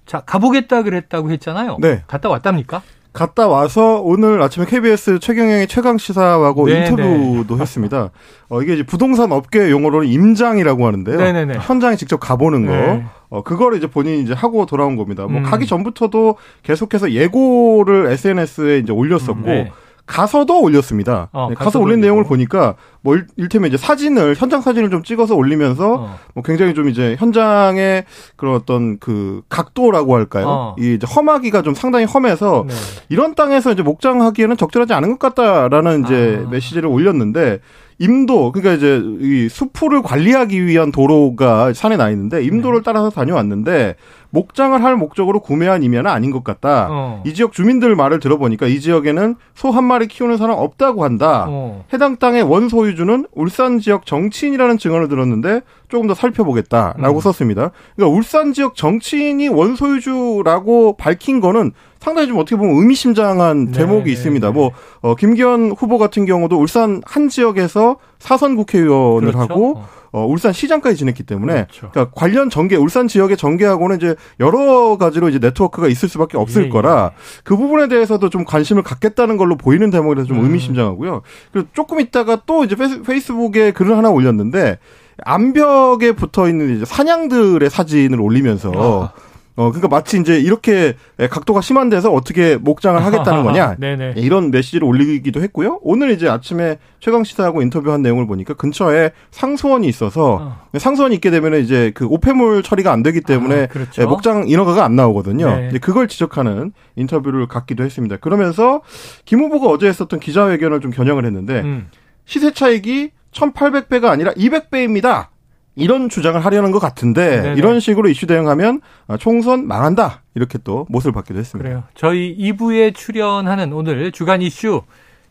자 0.06 0.20
가보겠다 0.20 0.82
그랬다고 0.82 1.30
했잖아요. 1.30 1.78
네. 1.80 2.02
갔다 2.06 2.28
왔답니까? 2.28 2.82
갔다 3.12 3.46
와서 3.46 4.00
오늘 4.00 4.40
아침에 4.40 4.64
KBS 4.64 5.18
최경영의 5.20 5.66
최강 5.66 5.98
시사하고 5.98 6.66
네, 6.66 6.78
인터뷰도 6.78 7.56
네. 7.56 7.60
했습니다. 7.60 8.10
어, 8.48 8.62
이게 8.62 8.74
이제 8.74 8.82
부동산 8.82 9.32
업계 9.32 9.70
용어로는 9.70 10.08
임장이라고 10.08 10.86
하는데요. 10.86 11.18
네네네. 11.18 11.44
네, 11.44 11.52
네. 11.54 11.58
현장에 11.60 11.96
직접 11.96 12.18
가보는 12.18 12.66
거. 12.66 12.72
네. 12.72 13.04
어, 13.28 13.42
그거를 13.42 13.76
이제 13.76 13.86
본인이 13.86 14.22
이제 14.22 14.32
하고 14.32 14.64
돌아온 14.64 14.96
겁니다. 14.96 15.26
뭐 15.26 15.38
음. 15.38 15.42
가기 15.42 15.66
전부터도 15.66 16.36
계속해서 16.62 17.12
예고를 17.12 18.06
SNS에 18.12 18.78
이제 18.78 18.92
올렸었고 18.92 19.34
음, 19.34 19.44
네. 19.44 19.72
가서도 20.06 20.60
올렸습니다. 20.60 21.28
어, 21.32 21.48
네, 21.48 21.54
가서 21.54 21.78
올린 21.78 22.00
내용을 22.00 22.24
보니까 22.24 22.74
뭐 23.02 23.16
일, 23.36 23.48
테면 23.48 23.68
이제 23.68 23.76
사진을 23.76 24.34
현장 24.36 24.60
사진을 24.60 24.90
좀 24.90 25.02
찍어서 25.02 25.34
올리면서 25.34 25.94
어. 25.94 26.18
뭐 26.34 26.42
굉장히 26.42 26.74
좀 26.74 26.88
이제 26.88 27.16
현장의 27.18 28.04
그런 28.36 28.54
어떤 28.54 28.98
그 28.98 29.42
각도라고 29.48 30.16
할까요? 30.16 30.46
어. 30.48 30.76
이 30.78 30.94
이제 30.94 31.06
험하기가 31.06 31.62
좀 31.62 31.74
상당히 31.74 32.04
험해서 32.04 32.64
네. 32.66 32.74
이런 33.08 33.34
땅에서 33.34 33.72
이제 33.72 33.82
목장하기에는 33.82 34.56
적절하지 34.56 34.92
않은 34.92 35.18
것 35.18 35.34
같다라는 35.34 36.04
이제 36.04 36.42
아. 36.44 36.50
메시지를 36.50 36.88
올렸는데 36.88 37.60
임도 37.98 38.52
그러니까 38.52 38.74
이제 38.74 39.00
이 39.20 39.48
수풀을 39.48 40.02
관리하기 40.02 40.66
위한 40.66 40.90
도로가 40.90 41.72
산에 41.72 41.96
나 41.96 42.10
있는데 42.10 42.42
임도를 42.42 42.80
네. 42.80 42.82
따라서 42.84 43.10
다녀왔는데 43.10 43.94
목장을 44.34 44.82
할 44.82 44.96
목적으로 44.96 45.40
구매한 45.40 45.82
임야는 45.82 46.10
아닌 46.10 46.30
것 46.30 46.42
같다. 46.42 46.88
어. 46.90 47.22
이 47.26 47.34
지역 47.34 47.52
주민들 47.52 47.94
말을 47.94 48.18
들어보니까 48.18 48.66
이 48.66 48.80
지역에는 48.80 49.36
소 49.54 49.70
한 49.72 49.84
마리 49.84 50.06
키우는 50.06 50.38
사람 50.38 50.58
없다고 50.58 51.04
한다. 51.04 51.46
어. 51.48 51.84
해당 51.92 52.16
땅의 52.16 52.42
원소유주는 52.42 53.26
울산 53.34 53.78
지역 53.78 54.06
정치인이라는 54.06 54.78
증언을 54.78 55.08
들었는데 55.08 55.60
조금 55.88 56.06
더 56.06 56.14
살펴보겠다라고 56.14 57.18
음. 57.18 57.20
썼습니다. 57.20 57.70
그러니까 57.94 58.16
울산 58.16 58.52
지역 58.54 58.74
정치인이 58.74 59.48
원소유주라고 59.48 60.96
밝힌 60.96 61.40
거는 61.40 61.72
상당히 62.00 62.28
좀 62.28 62.38
어떻게 62.38 62.56
보면 62.56 62.76
의미심장한 62.76 63.66
네, 63.66 63.72
대목이 63.72 64.04
네, 64.06 64.12
있습니다. 64.12 64.48
네. 64.48 64.52
뭐 64.52 64.72
어, 65.02 65.14
김기현 65.14 65.72
후보 65.76 65.98
같은 65.98 66.24
경우도 66.26 66.56
울산 66.58 67.00
한 67.04 67.28
지역에서 67.28 67.96
사선 68.18 68.56
국회의원을 68.56 69.32
그렇죠? 69.32 69.38
하고 69.38 69.78
어. 69.78 69.88
어, 70.12 70.26
울산 70.26 70.52
시장까지 70.52 70.96
지냈기 70.96 71.22
때문에 71.22 71.64
그렇죠. 71.64 71.90
그러니까 71.90 72.12
관련 72.14 72.50
전개 72.50 72.76
울산 72.76 73.08
지역의 73.08 73.38
전개하고는 73.38 73.96
이제 73.96 74.14
여러 74.40 74.98
가지로 74.98 75.30
이제 75.30 75.38
네트워크가 75.38 75.88
있을 75.88 76.08
수밖에 76.08 76.36
없을 76.36 76.62
예, 76.62 76.66
예. 76.66 76.70
거라 76.70 77.12
그 77.44 77.56
부분에 77.56 77.88
대해서도 77.88 78.28
좀 78.28 78.44
관심을 78.44 78.82
갖겠다는 78.82 79.38
걸로 79.38 79.56
보이는 79.56 79.90
대목이라서 79.90 80.28
좀 80.28 80.38
음. 80.38 80.44
의미심장하고요. 80.44 81.22
그리고 81.52 81.68
조금 81.72 82.00
있다가 82.00 82.42
또 82.44 82.64
이제 82.64 82.76
페이스북에 82.76 83.72
글을 83.72 83.96
하나 83.96 84.10
올렸는데 84.10 84.78
암벽에 85.24 86.12
붙어 86.12 86.48
있는 86.48 86.76
이제 86.76 86.84
사냥들의 86.84 87.68
사진을 87.70 88.20
올리면서 88.20 88.72
아. 88.74 89.31
어, 89.54 89.70
그러니까 89.70 89.88
마치 89.88 90.18
이제 90.18 90.38
이렇게 90.38 90.94
각도가 91.18 91.60
심한 91.60 91.90
데서 91.90 92.10
어떻게 92.10 92.56
목장을 92.56 93.04
하겠다는 93.04 93.42
거냐. 93.42 93.76
네네. 93.80 94.14
이런 94.16 94.50
메시지를 94.50 94.86
올리기도 94.86 95.42
했고요. 95.42 95.78
오늘 95.82 96.10
이제 96.10 96.28
아침에 96.28 96.78
최강 97.00 97.22
시사하고 97.22 97.60
인터뷰한 97.60 98.00
내용을 98.00 98.26
보니까 98.26 98.54
근처에 98.54 99.10
상수원이 99.30 99.86
있어서 99.88 100.38
어. 100.72 100.78
상수원이 100.78 101.14
있게 101.16 101.30
되면 101.30 101.54
이제 101.60 101.92
그 101.94 102.06
오폐물 102.06 102.62
처리가 102.62 102.92
안 102.92 103.02
되기 103.02 103.20
때문에 103.20 103.64
아, 103.64 103.66
그렇죠. 103.66 104.06
목장 104.06 104.48
인허가가 104.48 104.84
안 104.84 104.96
나오거든요. 104.96 105.54
네. 105.54 105.68
이제 105.68 105.78
그걸 105.78 106.08
지적하는 106.08 106.72
인터뷰를 106.96 107.46
갖기도 107.46 107.84
했습니다. 107.84 108.16
그러면서 108.16 108.80
김 109.26 109.40
후보가 109.40 109.68
어제 109.68 109.86
했었던 109.86 110.18
기자회견을 110.18 110.80
좀 110.80 110.90
겨냥을 110.90 111.26
했는데 111.26 111.60
음. 111.60 111.88
시세 112.24 112.52
차익이 112.52 113.10
1,800배가 113.32 114.06
아니라 114.06 114.32
200배입니다. 114.32 115.28
이런 115.74 116.08
주장을 116.08 116.42
하려는 116.44 116.70
것 116.70 116.78
같은데 116.78 117.42
네네. 117.42 117.54
이런 117.58 117.80
식으로 117.80 118.08
이슈 118.08 118.26
대응하면 118.26 118.80
총선 119.18 119.66
망한다 119.66 120.22
이렇게 120.34 120.58
또 120.62 120.86
못을 120.90 121.12
받기도 121.12 121.38
했습니다. 121.38 121.66
그래요. 121.68 121.84
저희 121.94 122.36
2부에 122.38 122.94
출연하는 122.94 123.72
오늘 123.72 124.12
주간 124.12 124.42
이슈 124.42 124.82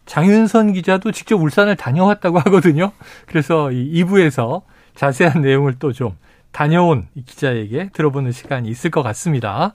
장윤선 0.08 0.74
기자도 0.74 1.12
직접 1.12 1.40
울산을 1.42 1.76
다녀왔다고 1.76 2.40
하거든요. 2.46 2.92
그래서 3.28 3.72
이 3.72 4.04
2부에서 4.04 4.64
자세한 4.96 5.42
내용을 5.42 5.76
또 5.80 5.92
좀 5.94 6.16
다녀온 6.52 7.08
기자에게 7.26 7.92
들어보는 7.94 8.32
시간이 8.34 8.68
있을 8.68 8.92
것 8.92 9.04
같습니다. 9.04 9.72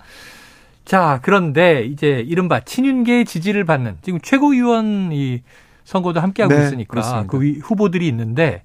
자, 0.84 1.20
그런데 1.22 1.84
이제 1.84 2.22
이른바 2.26 2.60
친윤계의 2.60 3.24
지지를 3.24 3.64
받는 3.64 3.96
지금 4.02 4.20
최고위원 4.20 5.10
이 5.12 5.42
선거도 5.84 6.20
함께하고 6.20 6.54
네, 6.54 6.64
있으니까 6.64 6.90
그렇습니다. 6.90 7.26
그 7.28 7.52
후보들이 7.62 8.06
있는데 8.08 8.62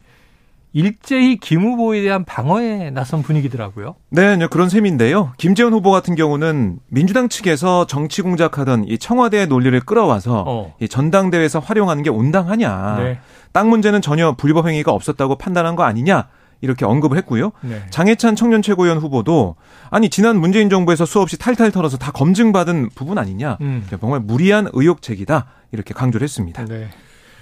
일제히 0.73 1.38
김 1.38 1.62
후보에 1.62 2.01
대한 2.01 2.23
방어에 2.23 2.91
나선 2.91 3.23
분위기더라고요. 3.23 3.95
네, 4.10 4.38
네, 4.38 4.47
그런 4.47 4.69
셈인데요. 4.69 5.34
김재원 5.38 5.73
후보 5.73 5.91
같은 5.91 6.15
경우는 6.15 6.79
민주당 6.88 7.27
측에서 7.27 7.88
정치 7.88 8.21
공작하던 8.21 8.86
이 8.88 8.97
청와대의 8.97 9.47
논리를 9.47 9.77
끌어와서 9.81 10.45
어. 10.47 10.75
이 10.79 10.88
전당대회에서 10.88 11.60
활용하는 11.60 12.03
게 12.03 12.10
온당하냐. 12.10 12.95
네. 12.99 13.19
땅 13.51 13.69
문제는 13.69 14.01
전혀 14.01 14.34
불법 14.36 14.67
행위가 14.67 14.91
없었다고 14.93 15.38
판단한 15.38 15.75
거 15.75 15.84
아니냐. 15.84 16.29
이렇게 16.62 16.86
언급을 16.86 17.17
했고요. 17.17 17.51
네. 17.62 17.81
장해찬 17.89 18.36
청년 18.36 18.62
최고위원 18.62 18.99
후보도 18.99 19.55
아니 19.89 20.10
지난 20.10 20.39
문재인 20.39 20.69
정부에서 20.69 21.05
수없이 21.05 21.39
탈탈 21.39 21.71
털어서 21.71 21.97
다 21.97 22.12
검증받은 22.12 22.89
부분 22.95 23.17
아니냐. 23.17 23.57
음. 23.62 23.86
정말 23.99 24.19
무리한 24.19 24.69
의혹 24.73 25.01
제기다. 25.01 25.47
이렇게 25.71 25.93
강조를 25.93 26.23
했습니다. 26.23 26.63
네. 26.65 26.89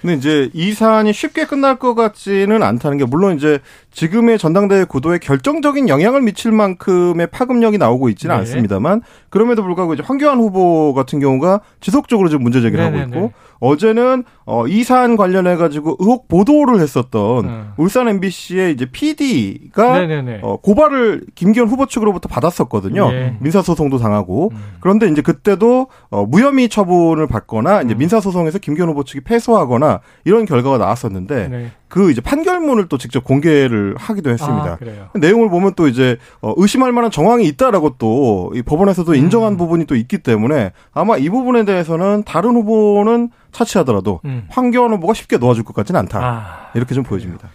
근데 0.01 0.15
이제 0.15 0.49
이 0.53 0.73
사안이 0.73 1.11
쉽게 1.13 1.45
끝날 1.45 1.77
것 1.77 1.93
같지는 1.93 2.63
않다는 2.63 2.97
게 2.97 3.05
물론 3.05 3.35
이제 3.35 3.59
지금의 3.91 4.37
전당대회 4.37 4.85
구도에 4.85 5.17
결정적인 5.17 5.89
영향을 5.89 6.21
미칠 6.21 6.51
만큼의 6.51 7.27
파급력이 7.27 7.77
나오고 7.77 8.09
있지는 8.09 8.35
네. 8.35 8.39
않습니다만 8.39 9.01
그럼에도 9.29 9.63
불구하고 9.63 9.93
이제 9.93 10.03
황교안 10.05 10.39
후보 10.39 10.93
같은 10.93 11.19
경우가 11.19 11.61
지속적으로 11.81 12.29
지금 12.29 12.43
문제 12.43 12.61
제기를 12.61 12.83
네네네. 12.83 13.01
하고 13.01 13.15
있고 13.15 13.33
어제는 13.59 14.23
어, 14.45 14.67
이 14.67 14.83
사안 14.83 15.15
관련해 15.17 15.55
가지고 15.57 15.97
의혹 15.99 16.27
보도를 16.27 16.79
했었던 16.79 17.45
음. 17.45 17.71
울산 17.77 18.07
MBC의 18.07 18.73
이제 18.73 18.85
PD가 18.85 19.99
어, 20.41 20.57
고발을 20.57 21.25
김기현 21.35 21.67
후보 21.67 21.85
측으로부터 21.85 22.29
받았었거든요. 22.29 23.09
예. 23.11 23.37
민사 23.39 23.61
소송도 23.61 23.97
당하고 23.97 24.49
음. 24.53 24.57
그런데 24.79 25.07
이제 25.07 25.21
그때도 25.21 25.87
어, 26.09 26.25
무혐의 26.25 26.69
처분을 26.69 27.27
받거나 27.27 27.81
이제 27.81 27.95
음. 27.95 27.97
민사 27.97 28.19
소송에서 28.19 28.59
김기현 28.59 28.89
후보 28.89 29.03
측이 29.03 29.21
패소하거나 29.21 29.99
이런 30.23 30.45
결과가 30.45 30.77
나왔었는데 30.77 31.47
네. 31.49 31.71
그 31.89 32.11
이제 32.11 32.21
판결문을 32.21 32.87
또 32.87 32.97
직접 32.97 33.23
공개를 33.23 33.95
하기도 33.97 34.29
했습니다. 34.29 34.77
아, 34.79 35.17
내용을 35.17 35.49
보면 35.49 35.73
또 35.75 35.87
이제 35.87 36.17
어, 36.41 36.53
의심할 36.55 36.91
만한 36.91 37.11
정황이 37.11 37.45
있다라고 37.47 37.95
또 37.97 38.39
이 38.53 38.61
법원에서도 38.61 39.13
인정한 39.15 39.53
음. 39.53 39.57
부분이 39.57 39.85
또 39.85 39.95
있기 39.95 40.19
때문에 40.19 40.71
아마 40.93 41.17
이 41.17 41.29
부분에 41.29 41.65
대해서는 41.65 42.23
다른 42.25 42.51
후보는 42.51 43.29
차치하더라도 43.51 44.21
음. 44.25 44.45
황교안 44.49 44.91
후보가 44.93 45.13
쉽게 45.13 45.37
놓아줄 45.37 45.63
것 45.63 45.73
같지는 45.75 45.99
않다. 46.01 46.19
아, 46.21 46.71
이렇게 46.75 46.93
좀 46.95 47.03
보여집니다. 47.03 47.49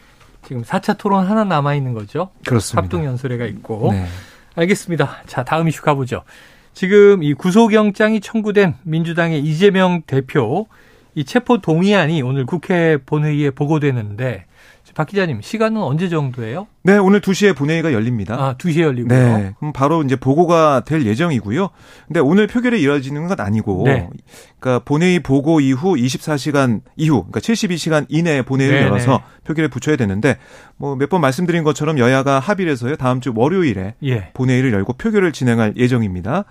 지금 0.46 0.62
4차 0.62 0.98
토론 0.98 1.26
하나 1.26 1.44
남아 1.44 1.74
있는 1.74 1.94
거죠? 1.94 2.30
그렇습니다. 2.46 2.82
합동 2.82 3.04
연설회가 3.04 3.46
있고. 3.46 3.90
네. 3.92 4.04
알겠습니다. 4.56 5.22
자, 5.26 5.42
다음 5.44 5.68
이슈 5.68 5.82
가보죠. 5.82 6.22
지금 6.74 7.22
이 7.22 7.34
구속영장이 7.34 8.20
청구된 8.20 8.74
민주당의 8.82 9.40
이재명 9.40 10.02
대표 10.06 10.66
이 11.14 11.24
체포 11.24 11.60
동의안이 11.60 12.22
오늘 12.22 12.44
국회 12.46 12.98
본회의에 13.04 13.50
보고되는데 13.50 14.46
박 14.94 15.08
기자님 15.08 15.40
시간은 15.40 15.80
언제 15.82 16.08
정도예요? 16.08 16.68
네, 16.84 16.98
오늘 16.98 17.20
2시에 17.20 17.56
본회의가 17.56 17.92
열립니다. 17.92 18.36
아, 18.38 18.54
2시에 18.58 18.82
열리고요. 18.82 19.08
네. 19.08 19.54
그럼 19.58 19.72
바로 19.72 20.02
이제 20.04 20.14
보고가 20.14 20.82
될 20.84 21.04
예정이고요. 21.04 21.70
근데 22.06 22.20
오늘 22.20 22.46
표결이 22.46 22.80
이뤄지는 22.80 23.26
건 23.26 23.40
아니고 23.40 23.82
네. 23.86 24.08
그러니까 24.60 24.84
본회의 24.84 25.18
보고 25.20 25.58
이후 25.58 25.94
24시간 25.94 26.82
이후 26.96 27.24
그러니까 27.24 27.40
72시간 27.40 28.06
이내에 28.08 28.42
본회의를 28.42 28.78
네네. 28.80 28.88
열어서 28.90 29.22
표결에 29.44 29.66
붙여야 29.68 29.96
되는데 29.96 30.36
뭐 30.76 30.94
몇 30.94 31.08
번 31.08 31.22
말씀드린 31.22 31.64
것처럼 31.64 31.98
여야가 31.98 32.38
합의를 32.38 32.70
해서요. 32.72 32.94
다음 32.96 33.20
주 33.20 33.32
월요일에 33.34 33.94
예. 34.04 34.30
본회의를 34.34 34.72
열고 34.74 34.92
표결을 34.92 35.32
진행할 35.32 35.74
예정입니다. 35.76 36.44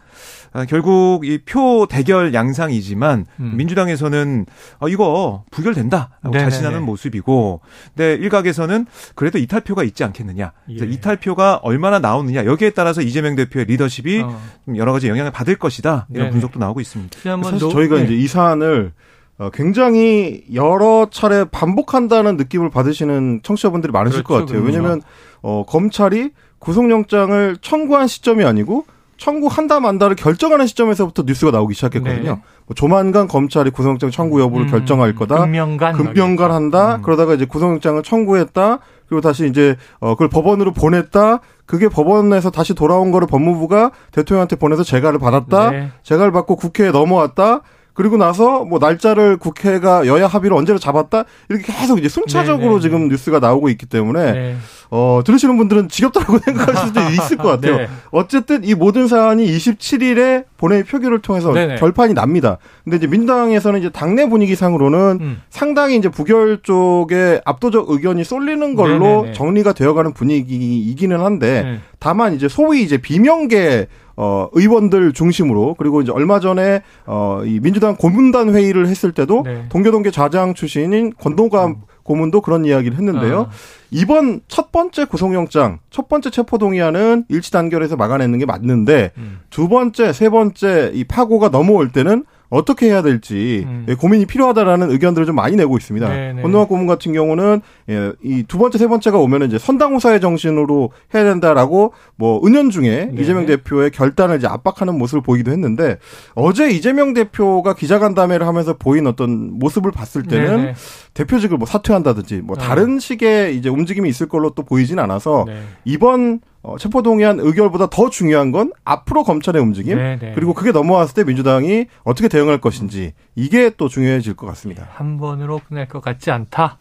아, 0.53 0.65
결국 0.65 1.25
이 1.25 1.39
표 1.45 1.87
대결 1.89 2.33
양상이지만 2.33 3.25
음. 3.39 3.53
민주당에서는 3.57 4.45
어, 4.79 4.87
이거 4.87 5.43
부결된다라고 5.51 6.29
네네네. 6.31 6.43
자신하는 6.49 6.83
모습이고, 6.83 7.59
근데 7.95 8.13
일각에서는 8.15 8.85
그래도 9.15 9.37
이탈표가 9.39 9.83
있지 9.83 10.03
않겠느냐. 10.03 10.51
예. 10.69 10.73
이탈표가 10.75 11.61
얼마나 11.63 11.99
나오느냐 11.99 12.45
여기에 12.45 12.69
따라서 12.71 13.01
이재명 13.01 13.35
대표의 13.35 13.65
리더십이 13.65 14.21
어. 14.21 14.39
여러 14.75 14.93
가지 14.93 15.09
영향을 15.09 15.31
받을 15.31 15.55
것이다 15.55 16.07
이런 16.11 16.25
네네. 16.25 16.31
분석도 16.31 16.59
나오고 16.59 16.79
있습니다. 16.81 17.19
사실 17.43 17.69
저희가 17.69 17.97
네. 17.97 18.03
이제 18.05 18.13
이 18.15 18.27
사안을 18.27 18.93
어, 19.39 19.49
굉장히 19.51 20.43
여러 20.53 21.07
차례 21.11 21.43
반복한다는 21.43 22.37
느낌을 22.37 22.69
받으시는 22.69 23.41
청취자분들이 23.43 23.91
많으실 23.91 24.23
그렇죠, 24.23 24.45
것 24.45 24.45
같아요. 24.53 24.63
왜냐하면 24.65 25.01
어, 25.41 25.65
검찰이 25.67 26.29
구속영장을 26.59 27.57
청구한 27.61 28.07
시점이 28.07 28.43
아니고 28.45 28.85
청구한다 29.17 29.80
만다를 29.80 30.15
결정하는 30.15 30.67
시점에서부터 30.67 31.23
뉴스가 31.26 31.52
나오기 31.52 31.73
시작했거든요. 31.73 32.23
네. 32.23 32.41
뭐 32.65 32.76
조만간 32.76 33.28
검찰이 33.28 33.69
구속영장 33.71 34.12
청구 34.12 34.41
여부를 34.41 34.67
음, 34.67 34.71
결정할 34.71 35.15
거다. 35.15 35.39
금명간 35.39 35.95
금명간 35.95 36.52
한다. 36.52 36.95
음. 36.95 37.02
그러다가 37.02 37.34
이제 37.34 37.45
구속영장을 37.45 38.02
청구했다. 38.04 38.80
그리고 39.08 39.21
다시 39.21 39.47
이제 39.47 39.76
어 39.99 40.12
그걸 40.15 40.30
법원으로 40.30 40.73
보냈다. 40.73 41.39
그게 41.65 41.88
법원에서 41.88 42.49
다시 42.49 42.73
돌아온 42.73 43.12
거를 43.12 43.28
법무부가 43.28 43.91
대통령한테 44.12 44.56
보내서 44.56 44.84
재가를 44.84 45.19
받았다. 45.19 45.71
네. 45.71 45.91
재가를 46.04 46.32
받고 46.32 46.56
국회에 46.56 46.91
넘어왔다. 46.91 47.62
그리고 47.93 48.17
나서 48.17 48.65
뭐 48.65 48.79
날짜를 48.79 49.38
국회가 49.38 50.08
여야 50.08 50.27
합의를 50.27 50.58
언제로 50.58 50.79
잡았다 50.79 51.25
이렇게 51.49 51.71
계속 51.71 51.99
이제 51.99 52.10
순차적으로 52.10 52.60
네네. 52.60 52.75
네, 52.75 52.82
지금 52.82 53.01
네. 53.03 53.10
뉴스가 53.10 53.39
나오고 53.39 53.69
있기 53.69 53.86
때문에 53.86 54.32
네. 54.32 54.56
어 54.89 55.21
들으시는 55.25 55.58
분들은 55.58 55.89
지겹다고 55.89 56.39
생각할 56.45 56.88
수도 56.88 56.99
있을 57.10 57.38
것 57.38 57.49
같아요. 57.49 57.77
네. 57.77 57.88
어쨌든 58.12 58.63
이 58.63 58.73
모든 58.73 59.08
사안이 59.08 59.45
27일에 59.45 60.45
본회의 60.58 60.84
표결을 60.84 61.21
통해서 61.21 61.53
네네. 61.53 61.75
결판이 61.75 62.13
납니다. 62.13 62.58
근데 62.84 62.97
이제 62.97 63.08
민당에서는 63.08 63.79
이제 63.79 63.89
당내 63.89 64.27
분위기상으로는 64.27 65.17
음. 65.21 65.41
상당히 65.49 65.97
이제 65.97 66.10
부결 66.10 66.60
쪽에 66.63 67.41
압도적 67.45 67.89
의견이 67.89 68.23
쏠리는 68.23 68.75
걸로 68.75 69.06
네네네. 69.17 69.34
정리가 69.34 69.73
되어가는 69.73 70.13
분위기이기는 70.13 71.19
한데 71.19 71.63
네. 71.63 71.79
다만 71.99 72.34
이제 72.34 72.47
소위 72.47 72.84
이제 72.84 72.97
비명계 72.97 73.88
어, 74.15 74.47
의원들 74.52 75.13
중심으로 75.13 75.76
그리고 75.78 76.02
이제 76.02 76.12
얼마 76.12 76.39
전에 76.39 76.82
어, 77.06 77.41
이 77.45 77.60
민주당 77.60 77.95
고문단 77.95 78.54
회의를 78.54 78.88
했을 78.88 79.12
때도 79.12 79.43
네. 79.45 79.65
동교동계 79.69 80.12
좌장 80.12 80.54
출신인 80.54 81.13
권동감 81.19 81.69
음. 81.69 81.76
고문도 82.04 82.41
그런 82.41 82.65
이야기를 82.65 82.97
했는데요. 82.97 83.41
아. 83.41 83.49
이번 83.91 84.41
첫 84.47 84.71
번째 84.71 85.06
구속영장, 85.06 85.80
첫 85.89 86.10
번째 86.10 86.30
체포동의안은 86.30 87.26
일치 87.30 87.52
단결해서 87.52 87.95
막아내는 87.95 88.39
게 88.39 88.45
맞는데 88.45 89.12
음. 89.17 89.39
두 89.49 89.67
번째, 89.67 90.12
세 90.12 90.30
번째 90.30 90.91
이 90.93 91.06
파고가 91.06 91.49
넘어올 91.49 91.91
때는 91.91 92.26
어떻게 92.53 92.87
해야 92.87 93.01
될지 93.01 93.63
음. 93.67 93.85
예, 93.89 93.95
고민이 93.95 94.25
필요하다라는 94.25 94.91
의견들을 94.91 95.25
좀 95.25 95.35
많이 95.35 95.55
내고 95.55 95.75
있습니다. 95.77 96.07
권동학 96.41 96.69
고문 96.69 96.87
같은 96.87 97.13
경우는 97.13 97.61
예, 97.89 98.13
이 98.23 98.43
두 98.53 98.59
번째 98.59 98.77
세 98.77 98.87
번째가 98.87 99.17
오면은 99.17 99.47
이제 99.47 99.57
선당후사의 99.57 100.21
정신으로 100.21 100.91
해야 101.15 101.23
된다라고 101.23 101.93
뭐 102.15 102.39
은연 102.45 102.69
중에 102.69 103.09
네. 103.11 103.21
이재명 103.21 103.47
대표의 103.47 103.89
결단을 103.89 104.37
이제 104.37 104.45
압박하는 104.45 104.95
모습을 104.97 105.23
보이기도 105.23 105.51
했는데 105.51 105.97
어제 106.35 106.69
이재명 106.69 107.13
대표가 107.13 107.73
기자간담회를 107.73 108.45
하면서 108.45 108.73
보인 108.77 109.07
어떤 109.07 109.57
모습을 109.57 109.91
봤을 109.91 110.21
때는 110.21 110.57
네네. 110.57 110.73
대표직을 111.15 111.57
뭐 111.57 111.65
사퇴한다든지 111.65 112.41
뭐 112.43 112.55
어. 112.55 112.59
다른 112.59 112.99
식의 112.99 113.57
이제 113.57 113.69
움직임이 113.69 114.07
있을 114.07 114.27
걸로 114.27 114.51
또 114.51 114.61
보이진 114.63 114.99
않아서 114.99 115.45
네. 115.47 115.61
이번 115.85 116.41
어, 116.63 116.78
체포동의안 116.78 117.39
의결보다 117.39 117.88
더 117.89 118.10
중요한 118.10 118.52
건 118.52 118.71
앞으로 118.86 119.23
검찰의 119.23 119.62
움직임 119.62 119.97
네네. 119.97 120.17
네. 120.19 120.32
그리고 120.34 120.54
그게 120.54 120.71
넘어왔을 120.71 121.13
때 121.13 121.23
민주당이 121.26 121.88
어떻게 122.04 122.30
대응할 122.30 122.60
것인지 122.60 123.13
이게 123.36 123.69
또 123.71 123.89
중요해질 123.89 124.36
것 124.36 124.47
같습니다. 124.47 124.88
한 124.93 125.17
번으로 125.17 125.60
끝날 125.67 125.88
것 125.88 126.02
같지 126.02 126.32
않다. 126.32 126.78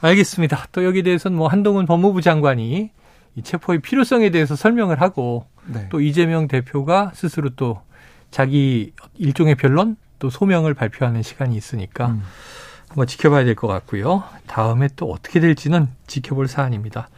알겠습니다. 0.00 0.66
또 0.72 0.84
여기 0.84 1.02
대해서는 1.02 1.36
뭐 1.36 1.48
한동훈 1.48 1.86
법무부 1.86 2.22
장관이 2.22 2.90
이 3.36 3.42
체포의 3.42 3.80
필요성에 3.80 4.30
대해서 4.30 4.54
설명을 4.56 5.00
하고 5.00 5.44
네. 5.66 5.88
또 5.90 6.00
이재명 6.00 6.48
대표가 6.48 7.10
스스로 7.14 7.50
또 7.50 7.80
자기 8.30 8.92
일종의 9.16 9.56
변론 9.56 9.96
또 10.20 10.30
소명을 10.30 10.74
발표하는 10.74 11.22
시간이 11.22 11.56
있으니까 11.56 12.08
음. 12.08 12.22
뭔가 12.94 13.06
지켜봐야 13.06 13.44
될 13.44 13.54
것 13.56 13.66
같고요. 13.66 14.22
다음에 14.46 14.88
또 14.96 15.10
어떻게 15.10 15.40
될지는 15.40 15.88
지켜볼 16.06 16.48
사안입니다. 16.48 17.08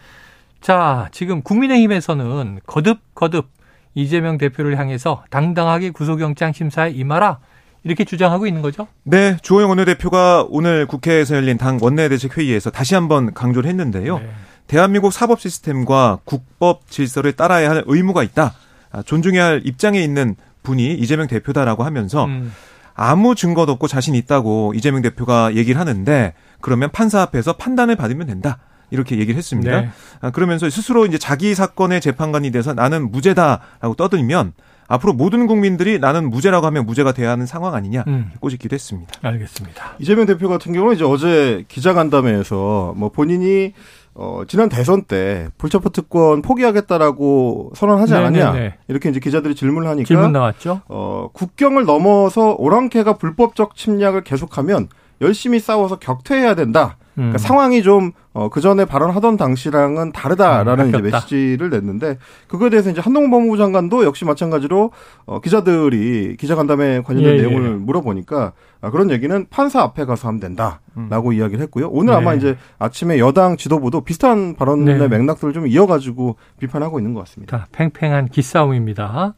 자, 0.62 1.08
지금 1.10 1.42
국민의힘에서는 1.42 2.60
거듭 2.66 3.00
거듭 3.14 3.50
이재명 3.94 4.38
대표를 4.38 4.78
향해서 4.78 5.24
당당하게 5.28 5.90
구속영장 5.90 6.52
심사에 6.52 6.90
임하라 6.90 7.40
이렇게 7.82 8.04
주장하고 8.04 8.46
있는 8.46 8.62
거죠? 8.62 8.86
네, 9.02 9.36
주호영 9.42 9.68
원내대표가 9.70 10.46
오늘 10.48 10.86
국회에서 10.86 11.34
열린 11.34 11.58
당 11.58 11.78
원내대책회의에서 11.82 12.70
다시 12.70 12.94
한번 12.94 13.34
강조를 13.34 13.68
했는데요. 13.68 14.18
네. 14.18 14.30
대한민국 14.68 15.12
사법 15.12 15.40
시스템과 15.40 16.20
국법 16.24 16.88
질서를 16.88 17.32
따라야 17.32 17.68
할 17.68 17.82
의무가 17.86 18.22
있다. 18.22 18.54
아, 18.92 19.02
존중해야 19.02 19.44
할 19.44 19.62
입장에 19.64 20.00
있는 20.00 20.36
분이 20.62 20.94
이재명 20.94 21.26
대표다라고 21.26 21.82
하면서 21.82 22.26
음. 22.26 22.52
아무 22.94 23.34
증거도 23.34 23.72
없고 23.72 23.88
자신 23.88 24.14
있다고 24.14 24.74
이재명 24.76 25.02
대표가 25.02 25.56
얘기를 25.56 25.80
하는데 25.80 26.34
그러면 26.60 26.90
판사 26.92 27.20
앞에서 27.20 27.54
판단을 27.54 27.96
받으면 27.96 28.28
된다. 28.28 28.58
이렇게 28.92 29.18
얘기를 29.18 29.36
했습니다. 29.36 29.80
네. 29.80 29.90
아, 30.20 30.30
그러면서 30.30 30.68
스스로 30.70 31.06
이제 31.06 31.18
자기 31.18 31.54
사건의 31.54 32.00
재판관이 32.00 32.50
돼서 32.52 32.74
나는 32.74 33.10
무죄다라고 33.10 33.94
떠들면 33.96 34.52
앞으로 34.86 35.14
모든 35.14 35.46
국민들이 35.46 35.98
나는 35.98 36.28
무죄라고 36.28 36.66
하면 36.66 36.84
무죄가 36.84 37.12
돼야 37.12 37.30
하는 37.30 37.46
상황 37.46 37.74
아니냐 37.74 38.04
음. 38.06 38.30
꼬집기도 38.40 38.74
했습니다. 38.74 39.12
알겠습니다. 39.22 39.94
이재명 39.98 40.26
대표 40.26 40.48
같은 40.48 40.74
경우는 40.74 40.94
이제 40.94 41.04
어제 41.04 41.64
기자간담회에서 41.68 42.92
뭐 42.96 43.08
본인이 43.08 43.72
어, 44.14 44.42
지난 44.46 44.68
대선 44.68 45.04
때 45.04 45.48
불체포 45.56 45.88
특권 45.88 46.42
포기하겠다라고 46.42 47.72
선언하지 47.74 48.12
네네네. 48.12 48.42
않았냐 48.42 48.52
네, 48.52 48.60
네. 48.60 48.74
이렇게 48.88 49.08
이제 49.08 49.20
기자들이 49.20 49.54
질문을 49.54 49.88
하니까 49.88 50.06
질문 50.06 50.32
나왔죠. 50.32 50.82
어, 50.88 51.30
국경을 51.32 51.86
넘어서 51.86 52.54
오랑캐가 52.58 53.14
불법적 53.14 53.74
침략을 53.74 54.22
계속하면 54.24 54.88
열심히 55.22 55.58
싸워서 55.60 55.98
격퇴해야 55.98 56.54
된다. 56.54 56.98
그러니까 57.14 57.36
음. 57.36 57.38
상황이 57.38 57.82
좀, 57.82 58.12
어, 58.32 58.48
그 58.48 58.60
전에 58.60 58.84
발언하던 58.84 59.36
당시랑은 59.36 60.12
다르다라는 60.12 60.86
음, 60.86 60.88
이제 60.88 60.98
메시지를 60.98 61.70
냈는데, 61.70 62.18
그거에 62.48 62.70
대해서 62.70 62.90
이제 62.90 63.00
한동훈 63.00 63.30
법무부 63.30 63.56
장관도 63.58 64.04
역시 64.04 64.24
마찬가지로, 64.24 64.90
어, 65.26 65.40
기자들이 65.40 66.36
기자간담회 66.38 67.02
관련된 67.02 67.34
예, 67.34 67.38
예. 67.38 67.42
내용을 67.42 67.64
예. 67.64 67.74
물어보니까, 67.74 68.52
아, 68.80 68.90
그런 68.90 69.10
얘기는 69.10 69.46
판사 69.48 69.80
앞에 69.80 70.04
가서 70.04 70.26
하면 70.28 70.40
된다 70.40 70.80
라고 71.08 71.28
음. 71.28 71.34
이야기를 71.34 71.62
했고요. 71.62 71.88
오늘 71.90 72.14
네. 72.14 72.18
아마 72.18 72.34
이제 72.34 72.56
아침에 72.78 73.18
여당 73.18 73.56
지도부도 73.56 74.00
비슷한 74.00 74.56
발언의 74.56 74.98
네. 74.98 75.08
맥락들을 75.08 75.52
좀 75.52 75.66
이어가지고 75.68 76.36
비판하고 76.58 76.98
있는 76.98 77.14
것 77.14 77.20
같습니다. 77.20 77.66
팽팽한 77.70 78.28
기싸움입니다. 78.28 79.34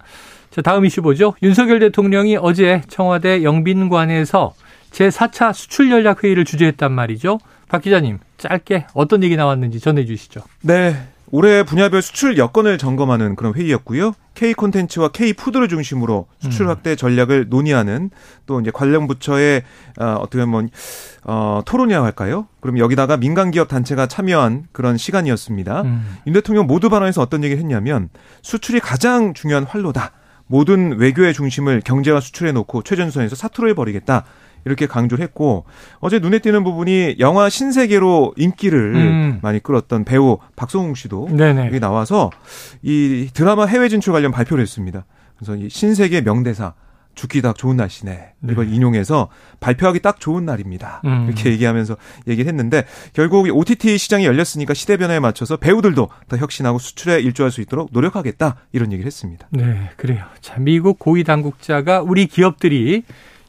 자, 0.51 0.63
다음 0.63 0.87
이슈 0.87 1.03
보죠. 1.03 1.35
윤석열 1.43 1.79
대통령이 1.81 2.39
어제 2.41 2.81
청와대 2.89 3.43
영빈관에서 3.43 4.55
제4차 4.93 5.53
수출 5.53 5.91
전략 5.91 6.25
회의를 6.25 6.45
주재했단 6.45 6.93
말이죠. 6.93 7.39
박 7.68 7.83
기자님, 7.83 8.18
짧게 8.38 8.87
어떤 8.94 9.22
얘기 9.22 9.37
나왔는지 9.37 9.81
전해 9.81 10.05
주시죠. 10.05 10.42
네. 10.62 10.96
올해 11.31 11.64
분야별 11.64 12.00
수출 12.00 12.38
여건을 12.38 12.79
점검하는 12.79 13.35
그런 13.35 13.55
회의였고요. 13.55 14.12
K 14.35 14.55
콘텐츠와 14.55 15.09
K 15.09 15.33
푸드를 15.33 15.66
중심으로 15.66 16.29
수출 16.38 16.66
음. 16.66 16.70
확대 16.70 16.94
전략을 16.94 17.48
논의하는 17.48 18.11
또 18.46 18.61
이제 18.61 18.70
관련 18.72 19.09
부처의 19.09 19.62
어, 19.98 20.05
어떻게 20.20 20.44
보면 20.44 20.68
어, 21.24 21.62
토론이라고 21.66 22.05
할까요? 22.05 22.46
그럼 22.61 22.79
여기다가 22.79 23.16
민간 23.16 23.50
기업 23.50 23.66
단체가 23.66 24.07
참여한 24.07 24.68
그런 24.70 24.96
시간이었습니다. 24.96 25.83
음. 25.83 26.18
윤 26.29 26.35
대통령 26.35 26.68
모두 26.68 26.88
발언에서 26.88 27.22
어떤 27.22 27.42
얘기를 27.42 27.61
했냐면 27.61 28.11
수출이 28.42 28.79
가장 28.79 29.35
중요한 29.35 29.64
활로다. 29.64 30.12
모든 30.46 30.98
외교의 30.98 31.33
중심을 31.35 31.81
경제와 31.85 32.20
수출에 32.20 32.53
놓고 32.53 32.83
최전선에서 32.83 33.35
사투를 33.35 33.74
벌이겠다. 33.74 34.24
이렇게 34.64 34.87
강조를 34.87 35.22
했고 35.22 35.64
어제 36.00 36.18
눈에 36.18 36.38
띄는 36.38 36.64
부분이 36.64 37.16
영화 37.18 37.48
신세계로 37.48 38.35
인기를 38.37 38.94
음. 38.94 39.38
많이 39.42 39.61
끌었던 39.61 40.05
배우 40.05 40.38
박성웅 40.57 40.94
씨도 40.94 41.29
네네. 41.31 41.66
여기 41.66 41.81
나와서 41.81 42.31
이 42.83 43.29
드라마 43.35 43.66
해외 43.66 43.88
진출 43.88 44.12
관련 44.12 44.33
발표를 44.33 44.62
했습니다. 44.62 45.05
그래서 45.37 45.57
이 45.57 45.68
신세계 45.68 46.22
명대사 46.22 46.74
죽기 47.14 47.42
딱 47.42 47.57
좋은 47.57 47.77
날씨네. 47.77 48.33
이걸 48.50 48.66
네. 48.66 48.74
인용해서 48.74 49.29
발표하기 49.61 50.00
딱 50.00 50.20
좋은 50.20 50.44
날입니다. 50.44 51.00
음. 51.05 51.27
이렇게 51.29 51.50
얘기하면서 51.50 51.96
얘기를 52.27 52.48
했는데 52.48 52.85
결국 53.12 53.46
OTT 53.48 53.98
시장이 53.98 54.24
열렸으니까 54.27 54.74
시대 54.74 54.96
변화에 54.96 55.20
맞춰서 55.20 55.57
배우들도 55.57 56.09
더 56.29 56.37
혁신하고 56.37 56.79
수출에 56.79 57.20
일조할 57.20 57.50
수 57.50 57.61
있도록 57.61 57.90
노력하겠다 57.92 58.57
이런 58.72 58.92
얘기를 58.92 59.07
했습니다. 59.07 59.48
네, 59.50 59.90
그래요. 59.96 60.24
자, 60.40 60.57
미국 60.59 60.98
고위 60.98 61.24
당국자가 61.24 62.03
우리 62.03 62.27
기업들이 62.27 63.05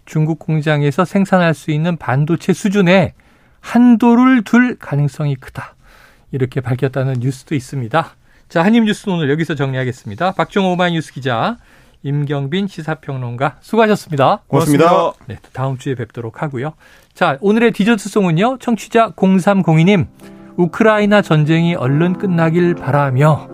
중국 0.05 0.39
공장에서 0.39 1.05
생산할 1.05 1.53
수 1.53 1.71
있는 1.71 1.97
반도체 1.97 2.53
수준에 2.53 3.13
한도를 3.61 4.43
둘 4.43 4.77
가능성이 4.77 5.35
크다. 5.35 5.75
이렇게 6.31 6.61
밝혔다는 6.61 7.15
뉴스도 7.19 7.55
있습니다. 7.55 8.15
자, 8.47 8.63
한입 8.63 8.83
뉴스 8.83 9.09
오늘 9.09 9.29
여기서 9.29 9.55
정리하겠습니다. 9.55 10.33
박종호 10.33 10.73
오마이뉴스 10.73 11.13
기자, 11.13 11.57
임경빈 12.03 12.67
시사평론가 12.67 13.57
수고하셨습니다. 13.61 14.43
고맙습니다. 14.47 15.13
네, 15.25 15.37
다음 15.53 15.77
주에 15.77 15.95
뵙도록 15.95 16.43
하고요. 16.43 16.73
자, 17.13 17.37
오늘의 17.41 17.71
디저트송은요. 17.71 18.59
청취자 18.59 19.11
0302님. 19.11 20.07
우크라이나 20.57 21.21
전쟁이 21.21 21.75
얼른 21.75 22.13
끝나길 22.13 22.75
바라며 22.75 23.49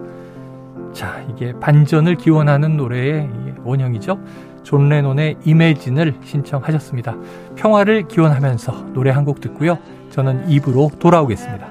자, 0.94 1.26
이게 1.32 1.54
반전을 1.60 2.16
기원하는 2.18 2.78
노래의 2.78 3.30
원형이죠. 3.64 4.20
존 4.64 4.90
레논의 4.90 5.38
Imagine을 5.46 6.16
신청하셨습니다. 6.24 7.16
평화를 7.56 8.08
기원하면서 8.08 8.94
노래 8.94 9.10
한 9.12 9.26
곡 9.26 9.40
듣고요. 9.42 9.78
저는 10.10 10.50
입으로 10.50 10.92
돌아오겠습니다. 11.00 11.71